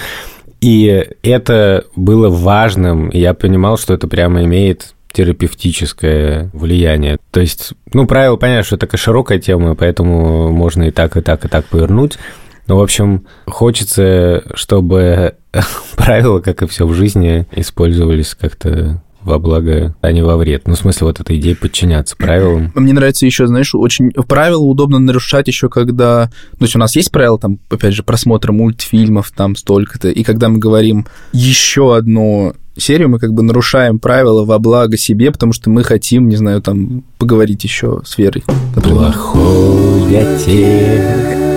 И 0.61 1.07
это 1.23 1.85
было 1.95 2.29
важным, 2.29 3.09
я 3.11 3.33
понимал, 3.33 3.77
что 3.77 3.93
это 3.93 4.07
прямо 4.07 4.43
имеет 4.43 4.93
терапевтическое 5.11 6.49
влияние. 6.53 7.17
То 7.31 7.39
есть, 7.39 7.73
ну, 7.93 8.05
правило, 8.05 8.35
понятно, 8.35 8.63
что 8.63 8.75
это 8.75 8.85
такая 8.85 8.99
широкая 8.99 9.39
тема, 9.39 9.75
поэтому 9.75 10.51
можно 10.51 10.83
и 10.83 10.91
так, 10.91 11.17
и 11.17 11.21
так, 11.21 11.45
и 11.45 11.47
так 11.47 11.65
повернуть. 11.65 12.17
Но, 12.67 12.77
в 12.77 12.81
общем, 12.81 13.25
хочется, 13.47 14.43
чтобы 14.53 15.35
правила, 15.95 16.39
как 16.39 16.61
и 16.61 16.67
все 16.67 16.85
в 16.85 16.93
жизни, 16.93 17.47
использовались 17.51 18.35
как-то 18.35 19.01
во 19.29 19.39
благо, 19.39 19.95
а 20.01 20.11
не 20.11 20.21
во 20.21 20.35
вред. 20.35 20.67
Ну, 20.67 20.73
в 20.73 20.77
смысле, 20.77 21.07
вот 21.07 21.19
эта 21.19 21.37
идея 21.37 21.55
подчиняться 21.55 22.17
правилам. 22.17 22.71
Мне 22.75 22.93
нравится 22.93 23.25
еще, 23.25 23.47
знаешь, 23.47 23.73
очень 23.73 24.11
правила 24.11 24.61
удобно 24.61 24.99
нарушать 24.99 25.47
еще, 25.47 25.69
когда... 25.69 26.29
То 26.57 26.65
есть 26.65 26.75
у 26.75 26.79
нас 26.79 26.95
есть 26.95 27.11
правила, 27.11 27.39
там, 27.39 27.59
опять 27.69 27.93
же, 27.93 28.03
просмотра 28.03 28.51
мультфильмов, 28.51 29.31
там, 29.31 29.55
столько-то, 29.55 30.09
и 30.09 30.23
когда 30.23 30.49
мы 30.49 30.57
говорим 30.57 31.05
еще 31.31 31.95
одну 31.95 32.53
серию, 32.75 33.09
мы 33.09 33.19
как 33.19 33.33
бы 33.33 33.43
нарушаем 33.43 33.99
правила 33.99 34.45
во 34.45 34.59
благо 34.59 34.97
себе, 34.97 35.31
потому 35.31 35.53
что 35.53 35.69
мы 35.69 35.83
хотим, 35.83 36.29
не 36.29 36.35
знаю, 36.35 36.61
там, 36.61 37.03
поговорить 37.17 37.63
еще 37.63 38.01
с 38.05 38.17
Верой. 38.17 38.43
Например. 38.75 39.13
Плохой 39.13 40.17
отец. 40.17 41.49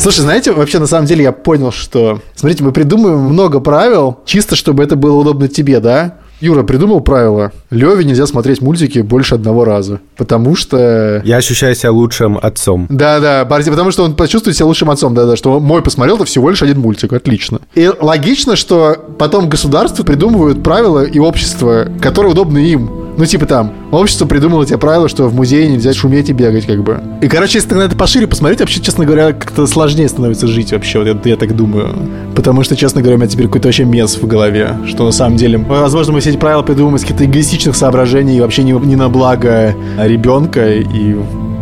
Слушай, 0.00 0.20
знаете, 0.20 0.52
вообще 0.52 0.78
на 0.78 0.86
самом 0.86 1.06
деле 1.06 1.24
я 1.24 1.32
понял, 1.32 1.72
что... 1.72 2.20
Смотрите, 2.36 2.62
мы 2.62 2.72
придумываем 2.72 3.18
много 3.18 3.58
правил, 3.58 4.18
чисто 4.24 4.54
чтобы 4.54 4.84
это 4.84 4.94
было 4.94 5.16
удобно 5.16 5.48
тебе, 5.48 5.80
да? 5.80 6.18
Юра 6.40 6.62
придумал 6.62 7.00
правило. 7.00 7.52
Леве 7.70 8.04
нельзя 8.04 8.26
смотреть 8.26 8.60
мультики 8.60 9.00
больше 9.00 9.34
одного 9.34 9.64
раза. 9.64 10.00
Потому 10.16 10.56
что... 10.56 11.20
Я 11.24 11.36
ощущаю 11.36 11.74
себя 11.74 11.92
лучшим 11.92 12.38
отцом. 12.40 12.86
Да-да, 12.88 13.44
потому 13.44 13.90
что 13.90 14.04
он 14.04 14.14
почувствует 14.14 14.56
себя 14.56 14.66
лучшим 14.66 14.90
отцом. 14.90 15.14
Да-да, 15.14 15.36
что 15.36 15.58
мой 15.60 15.82
посмотрел, 15.82 16.16
это 16.16 16.24
всего 16.24 16.50
лишь 16.50 16.62
один 16.62 16.80
мультик. 16.80 17.12
Отлично. 17.12 17.60
И 17.74 17.90
логично, 18.00 18.56
что 18.56 18.96
потом 19.18 19.48
государство 19.48 20.04
придумывают 20.04 20.62
правила 20.62 21.04
и 21.04 21.18
общество, 21.18 21.88
которые 22.00 22.32
удобны 22.32 22.58
им. 22.58 23.07
Ну, 23.18 23.26
типа 23.26 23.46
там, 23.46 23.72
общество 23.90 24.26
придумало 24.26 24.64
тебе 24.64 24.78
правило, 24.78 25.08
что 25.08 25.24
в 25.24 25.34
музее 25.34 25.68
нельзя 25.68 25.92
шуметь 25.92 26.28
и 26.28 26.32
бегать, 26.32 26.66
как 26.66 26.84
бы. 26.84 27.02
И, 27.20 27.26
короче, 27.26 27.58
если 27.58 27.74
на 27.74 27.82
это 27.82 27.96
пошире 27.96 28.28
посмотреть, 28.28 28.60
вообще, 28.60 28.80
честно 28.80 29.04
говоря, 29.04 29.32
как-то 29.32 29.66
сложнее 29.66 30.08
становится 30.08 30.46
жить 30.46 30.70
вообще, 30.72 31.00
вот 31.00 31.08
я, 31.26 31.32
я 31.32 31.36
так 31.36 31.56
думаю. 31.56 31.96
Потому 32.36 32.62
что, 32.62 32.76
честно 32.76 33.00
говоря, 33.00 33.16
у 33.16 33.18
меня 33.18 33.28
теперь 33.28 33.46
какой-то 33.46 33.66
вообще 33.66 33.84
мес 33.84 34.16
в 34.16 34.24
голове, 34.28 34.78
что 34.86 35.04
на 35.04 35.10
самом 35.10 35.36
деле, 35.36 35.58
возможно, 35.58 36.12
мы 36.12 36.20
все 36.20 36.30
эти 36.30 36.36
правила 36.36 36.62
придумываем 36.62 36.94
из 36.94 37.02
каких-то 37.02 37.24
эгоистичных 37.24 37.74
соображений 37.74 38.36
и 38.36 38.40
вообще 38.40 38.62
не, 38.62 38.70
не 38.70 38.94
на 38.94 39.08
благо 39.08 39.74
ребенка, 39.98 40.74
и 40.76 41.16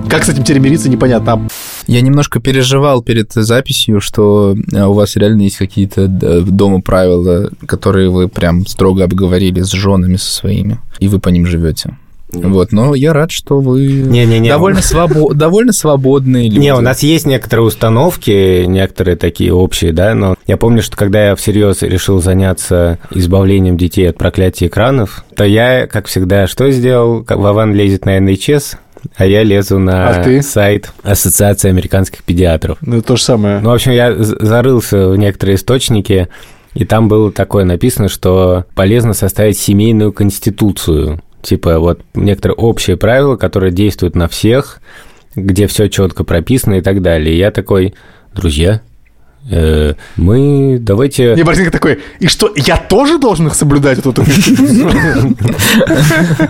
как 0.09 0.25
с 0.25 0.29
этим 0.29 0.45
теперь 0.45 0.61
мириться, 0.61 0.89
непонятно. 0.89 1.49
Я 1.87 2.01
немножко 2.01 2.41
переживал 2.41 3.03
перед 3.03 3.33
записью, 3.33 4.01
что 4.01 4.57
э, 4.73 4.85
у 4.85 4.93
вас 4.93 5.17
реально 5.17 5.43
есть 5.43 5.57
какие-то 5.57 6.09
дома 6.09 6.81
правила, 6.81 7.51
которые 7.67 8.11
вы 8.11 8.29
прям 8.29 8.67
строго 8.67 9.05
обговорили 9.05 9.61
с 9.61 9.71
женами 9.71 10.17
со 10.17 10.33
своими, 10.33 10.79
и 10.99 11.09
вы 11.09 11.19
по 11.19 11.29
ним 11.29 11.47
живете. 11.47 11.97
Вот, 12.33 12.73
но 12.73 12.95
я 12.95 13.13
рад, 13.13 13.31
что 13.31 13.61
вы 13.61 13.87
не, 13.87 14.27
не, 14.27 14.41
не. 14.41 14.49
Довольно, 14.49 14.83
свобо... 14.83 15.33
довольно 15.33 15.73
свободные 15.73 16.49
люди. 16.49 16.59
Не, 16.59 16.75
у 16.75 16.81
нас 16.81 17.03
есть 17.03 17.25
некоторые 17.25 17.67
установки, 17.67 18.65
некоторые 18.65 19.17
такие 19.17 19.53
общие, 19.53 19.93
да, 19.93 20.15
но 20.15 20.35
я 20.47 20.57
помню, 20.57 20.83
что 20.83 20.97
когда 20.97 21.29
я 21.29 21.37
всерьез 21.37 21.83
решил 21.83 22.21
заняться 22.21 22.99
избавлением 23.11 23.77
детей 23.77 24.11
от 24.11 24.19
проклятия 24.19 24.67
экранов, 24.67 25.25
то 25.37 25.45
я, 25.45 25.87
как 25.87 26.07
всегда, 26.07 26.49
что 26.49 26.71
сделал? 26.71 27.25
Вован 27.29 27.75
лезет 27.75 28.05
на 28.05 28.19
NHS, 28.19 28.77
а 29.17 29.27
я 29.27 29.43
лезу 29.43 29.79
на 29.79 30.09
а 30.09 30.23
ты? 30.23 30.43
сайт 30.43 30.93
Ассоциации 31.03 31.69
американских 31.69 32.23
педиатров. 32.23 32.79
Ну, 32.81 33.03
то 33.03 33.17
же 33.17 33.23
самое. 33.23 33.61
Ну, 33.61 33.71
в 33.71 33.75
общем, 33.75 33.93
я 33.93 34.15
зарылся 34.17 35.09
в 35.09 35.17
некоторые 35.17 35.57
источники, 35.57 36.29
и 36.75 36.85
там 36.85 37.09
было 37.09 37.33
такое 37.33 37.65
написано, 37.65 38.09
что 38.09 38.65
полезно 38.75 39.15
составить 39.15 39.59
семейную 39.59 40.13
конституцию. 40.13 41.23
Типа 41.43 41.79
вот 41.79 42.01
некоторые 42.15 42.57
общие 42.57 42.97
правила, 42.97 43.37
которые 43.37 43.73
действуют 43.73 44.17
на 44.17 44.29
всех, 44.29 44.81
где 45.35 45.67
все 45.67 45.89
четко 45.89 46.25
прописано 46.25 46.75
и 46.75 46.81
так 46.81 47.03
далее. 47.03 47.35
И 47.35 47.39
я 47.39 47.51
такой, 47.51 47.95
друзья, 48.35 48.81
мы 50.17 50.79
давайте... 50.81 51.35
Не, 51.35 51.43
Борзенко 51.43 51.71
такой, 51.71 52.01
и 52.19 52.27
что, 52.27 52.53
я 52.57 52.77
тоже 52.77 53.19
должен 53.19 53.47
их 53.47 53.55
соблюдать? 53.55 54.05
Вот 54.05 54.19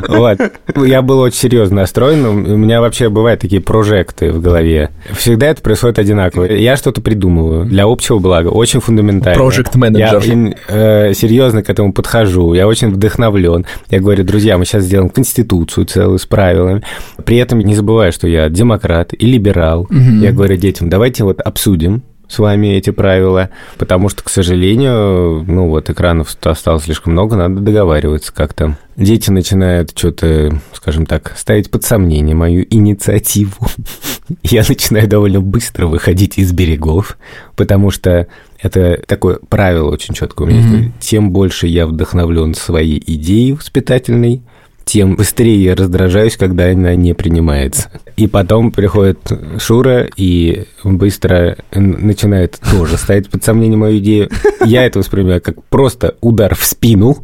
Вот. 0.08 0.38
Я 0.86 1.02
был 1.02 1.20
очень 1.20 1.38
серьезно 1.38 1.76
настроен. 1.76 2.24
У 2.24 2.56
меня 2.56 2.80
вообще 2.80 3.08
бывают 3.08 3.40
такие 3.40 3.60
прожекты 3.60 4.32
в 4.32 4.40
голове. 4.40 4.90
Всегда 5.12 5.48
это 5.48 5.62
происходит 5.62 5.98
одинаково. 5.98 6.44
Я 6.44 6.76
что-то 6.76 7.00
придумываю 7.00 7.66
для 7.66 7.84
общего 7.84 8.18
блага, 8.18 8.48
очень 8.48 8.80
фундаментально. 8.80 9.42
Проект-менеджер. 9.42 10.22
Я 10.22 10.54
э, 10.68 11.14
серьезно 11.14 11.62
к 11.62 11.70
этому 11.70 11.92
подхожу. 11.92 12.54
Я 12.54 12.66
очень 12.66 12.90
вдохновлен. 12.90 13.66
Я 13.90 14.00
говорю, 14.00 14.24
друзья, 14.24 14.58
мы 14.58 14.64
сейчас 14.64 14.84
сделаем 14.84 15.10
конституцию 15.10 15.86
целую 15.86 16.18
с 16.18 16.26
правилами. 16.26 16.82
При 17.24 17.36
этом 17.36 17.60
не 17.60 17.74
забываю, 17.74 18.12
что 18.12 18.26
я 18.28 18.48
демократ 18.48 19.12
и 19.12 19.26
либерал. 19.26 19.86
Я 19.90 20.32
говорю 20.32 20.56
детям, 20.56 20.88
давайте 20.88 21.24
вот 21.24 21.40
обсудим, 21.40 22.02
с 22.28 22.38
вами 22.38 22.68
эти 22.68 22.90
правила, 22.90 23.50
потому 23.78 24.08
что, 24.08 24.22
к 24.24 24.28
сожалению, 24.28 25.44
ну 25.46 25.68
вот 25.68 25.90
экранов 25.90 26.36
осталось 26.42 26.84
слишком 26.84 27.12
много, 27.12 27.36
надо 27.36 27.60
договариваться 27.60 28.32
как-то. 28.32 28.76
Дети 28.96 29.30
начинают 29.30 29.96
что-то, 29.96 30.58
скажем 30.72 31.06
так, 31.06 31.34
ставить 31.36 31.70
под 31.70 31.84
сомнение 31.84 32.34
мою 32.34 32.66
инициативу. 32.68 33.66
Я 34.42 34.64
начинаю 34.68 35.06
довольно 35.06 35.40
быстро 35.40 35.86
выходить 35.86 36.38
из 36.38 36.52
берегов, 36.52 37.18
потому 37.56 37.90
что 37.90 38.26
это 38.60 39.00
такое 39.06 39.38
правило 39.48 39.90
очень 39.90 40.14
четкое 40.14 40.48
у 40.48 40.50
меня. 40.50 40.62
Mm-hmm. 40.62 40.92
Тем 40.98 41.30
больше 41.30 41.66
я 41.66 41.86
вдохновлен 41.86 42.54
своей 42.54 43.02
идеей 43.06 43.52
воспитательной, 43.52 44.42
тем 44.86 45.16
быстрее 45.16 45.62
я 45.62 45.74
раздражаюсь, 45.74 46.36
когда 46.36 46.70
она 46.70 46.94
не 46.94 47.12
принимается. 47.12 47.90
И 48.16 48.28
потом 48.28 48.70
приходит 48.70 49.18
Шура 49.58 50.08
и 50.16 50.64
быстро 50.84 51.56
начинает 51.74 52.60
тоже 52.70 52.96
ставить 52.96 53.28
под 53.28 53.42
сомнение 53.42 53.76
мою 53.76 53.98
идею. 53.98 54.30
Я 54.64 54.86
это 54.86 55.00
воспринимаю 55.00 55.42
как 55.42 55.62
просто 55.64 56.14
удар 56.20 56.54
в 56.54 56.64
спину. 56.64 57.16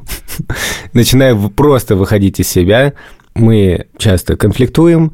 Начинаю 0.92 1.48
просто 1.50 1.94
выходить 1.94 2.40
из 2.40 2.48
себя. 2.48 2.94
Мы 3.36 3.86
часто 3.96 4.36
конфликтуем, 4.36 5.12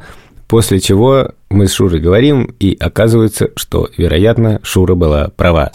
после 0.49 0.80
чего 0.80 1.32
мы 1.51 1.68
с 1.68 1.74
Шурой 1.74 2.01
говорим, 2.01 2.55
и 2.59 2.74
оказывается, 2.80 3.51
что, 3.57 3.90
вероятно, 3.99 4.59
Шура 4.62 4.94
была 4.94 5.28
права. 5.36 5.70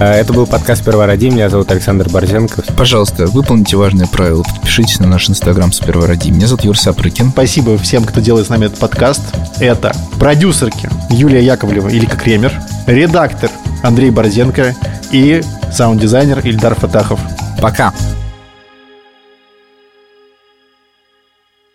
А, 0.00 0.14
это 0.14 0.32
был 0.32 0.46
подкаст 0.46 0.84
«Первороди». 0.84 1.26
Меня 1.28 1.48
зовут 1.48 1.70
Александр 1.70 2.08
Борзенков. 2.08 2.64
Пожалуйста, 2.76 3.26
выполните 3.26 3.76
важное 3.76 4.06
правило. 4.06 4.42
Подпишитесь 4.42 4.98
на 4.98 5.06
наш 5.06 5.30
инстаграм 5.30 5.70
с 5.70 5.78
«Первороди». 5.78 6.30
Меня 6.30 6.48
зовут 6.48 6.64
Юр 6.64 6.76
Сапрыкин. 6.76 7.30
Спасибо 7.30 7.78
всем, 7.78 8.04
кто 8.04 8.20
делает 8.20 8.46
с 8.46 8.50
нами 8.50 8.66
этот 8.66 8.80
подкаст. 8.80 9.22
Это 9.60 9.94
продюсерки 10.18 10.88
Юлия 11.10 11.44
Яковлева, 11.44 11.88
Илика 11.88 12.16
Кремер, 12.16 12.52
редактор 12.86 13.50
Андрей 13.84 14.10
Борзенко 14.10 14.74
и 15.12 15.42
саунд-дизайнер 15.72 16.40
Ильдар 16.40 16.74
Фатахов. 16.74 17.20
Пока. 17.62 17.94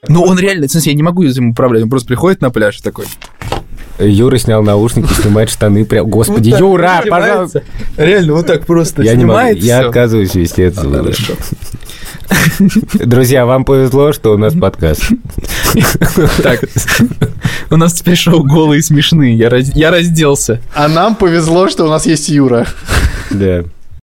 Ну, 0.09 0.23
он 0.23 0.37
реально, 0.39 0.67
в 0.67 0.71
смысле, 0.71 0.91
я 0.91 0.95
не 0.97 1.03
могу 1.03 1.23
ему 1.23 1.51
управлять. 1.51 1.83
Он 1.83 1.89
просто 1.89 2.07
приходит 2.07 2.41
на 2.41 2.49
пляж 2.49 2.79
и 2.79 2.81
такой... 2.81 3.05
Юра 3.99 4.37
снял 4.37 4.63
наушники, 4.63 5.11
снимает 5.13 5.49
штаны. 5.49 5.85
Прям, 5.85 6.07
господи, 6.07 6.51
вот 6.51 6.59
Юра, 6.59 7.03
пожалуйста. 7.09 7.63
Реально, 7.97 8.33
вот 8.33 8.47
так 8.47 8.65
просто 8.65 9.03
я 9.03 9.15
не 9.15 9.25
могу, 9.25 9.39
Я 9.55 9.81
отказываюсь 9.81 10.35
вести 10.35 10.63
это. 10.63 11.05
Друзья, 12.93 13.45
вам 13.45 13.65
повезло, 13.65 14.13
что 14.13 14.33
у 14.33 14.37
нас 14.37 14.53
подкаст. 14.53 15.03
Так, 16.43 16.63
у 17.69 17.75
нас 17.75 17.93
теперь 17.93 18.15
шоу 18.15 18.43
голые 18.43 18.79
и 18.79 18.81
смешные. 18.81 19.35
Я, 19.35 19.49
раз, 19.49 19.73
я 19.75 19.91
разделся. 19.91 20.61
А 20.73 20.87
нам 20.87 21.15
повезло, 21.15 21.69
что 21.69 21.85
у 21.85 21.89
нас 21.89 22.05
есть 22.05 22.29
Юра. 22.29 22.67
Да. 23.31 23.63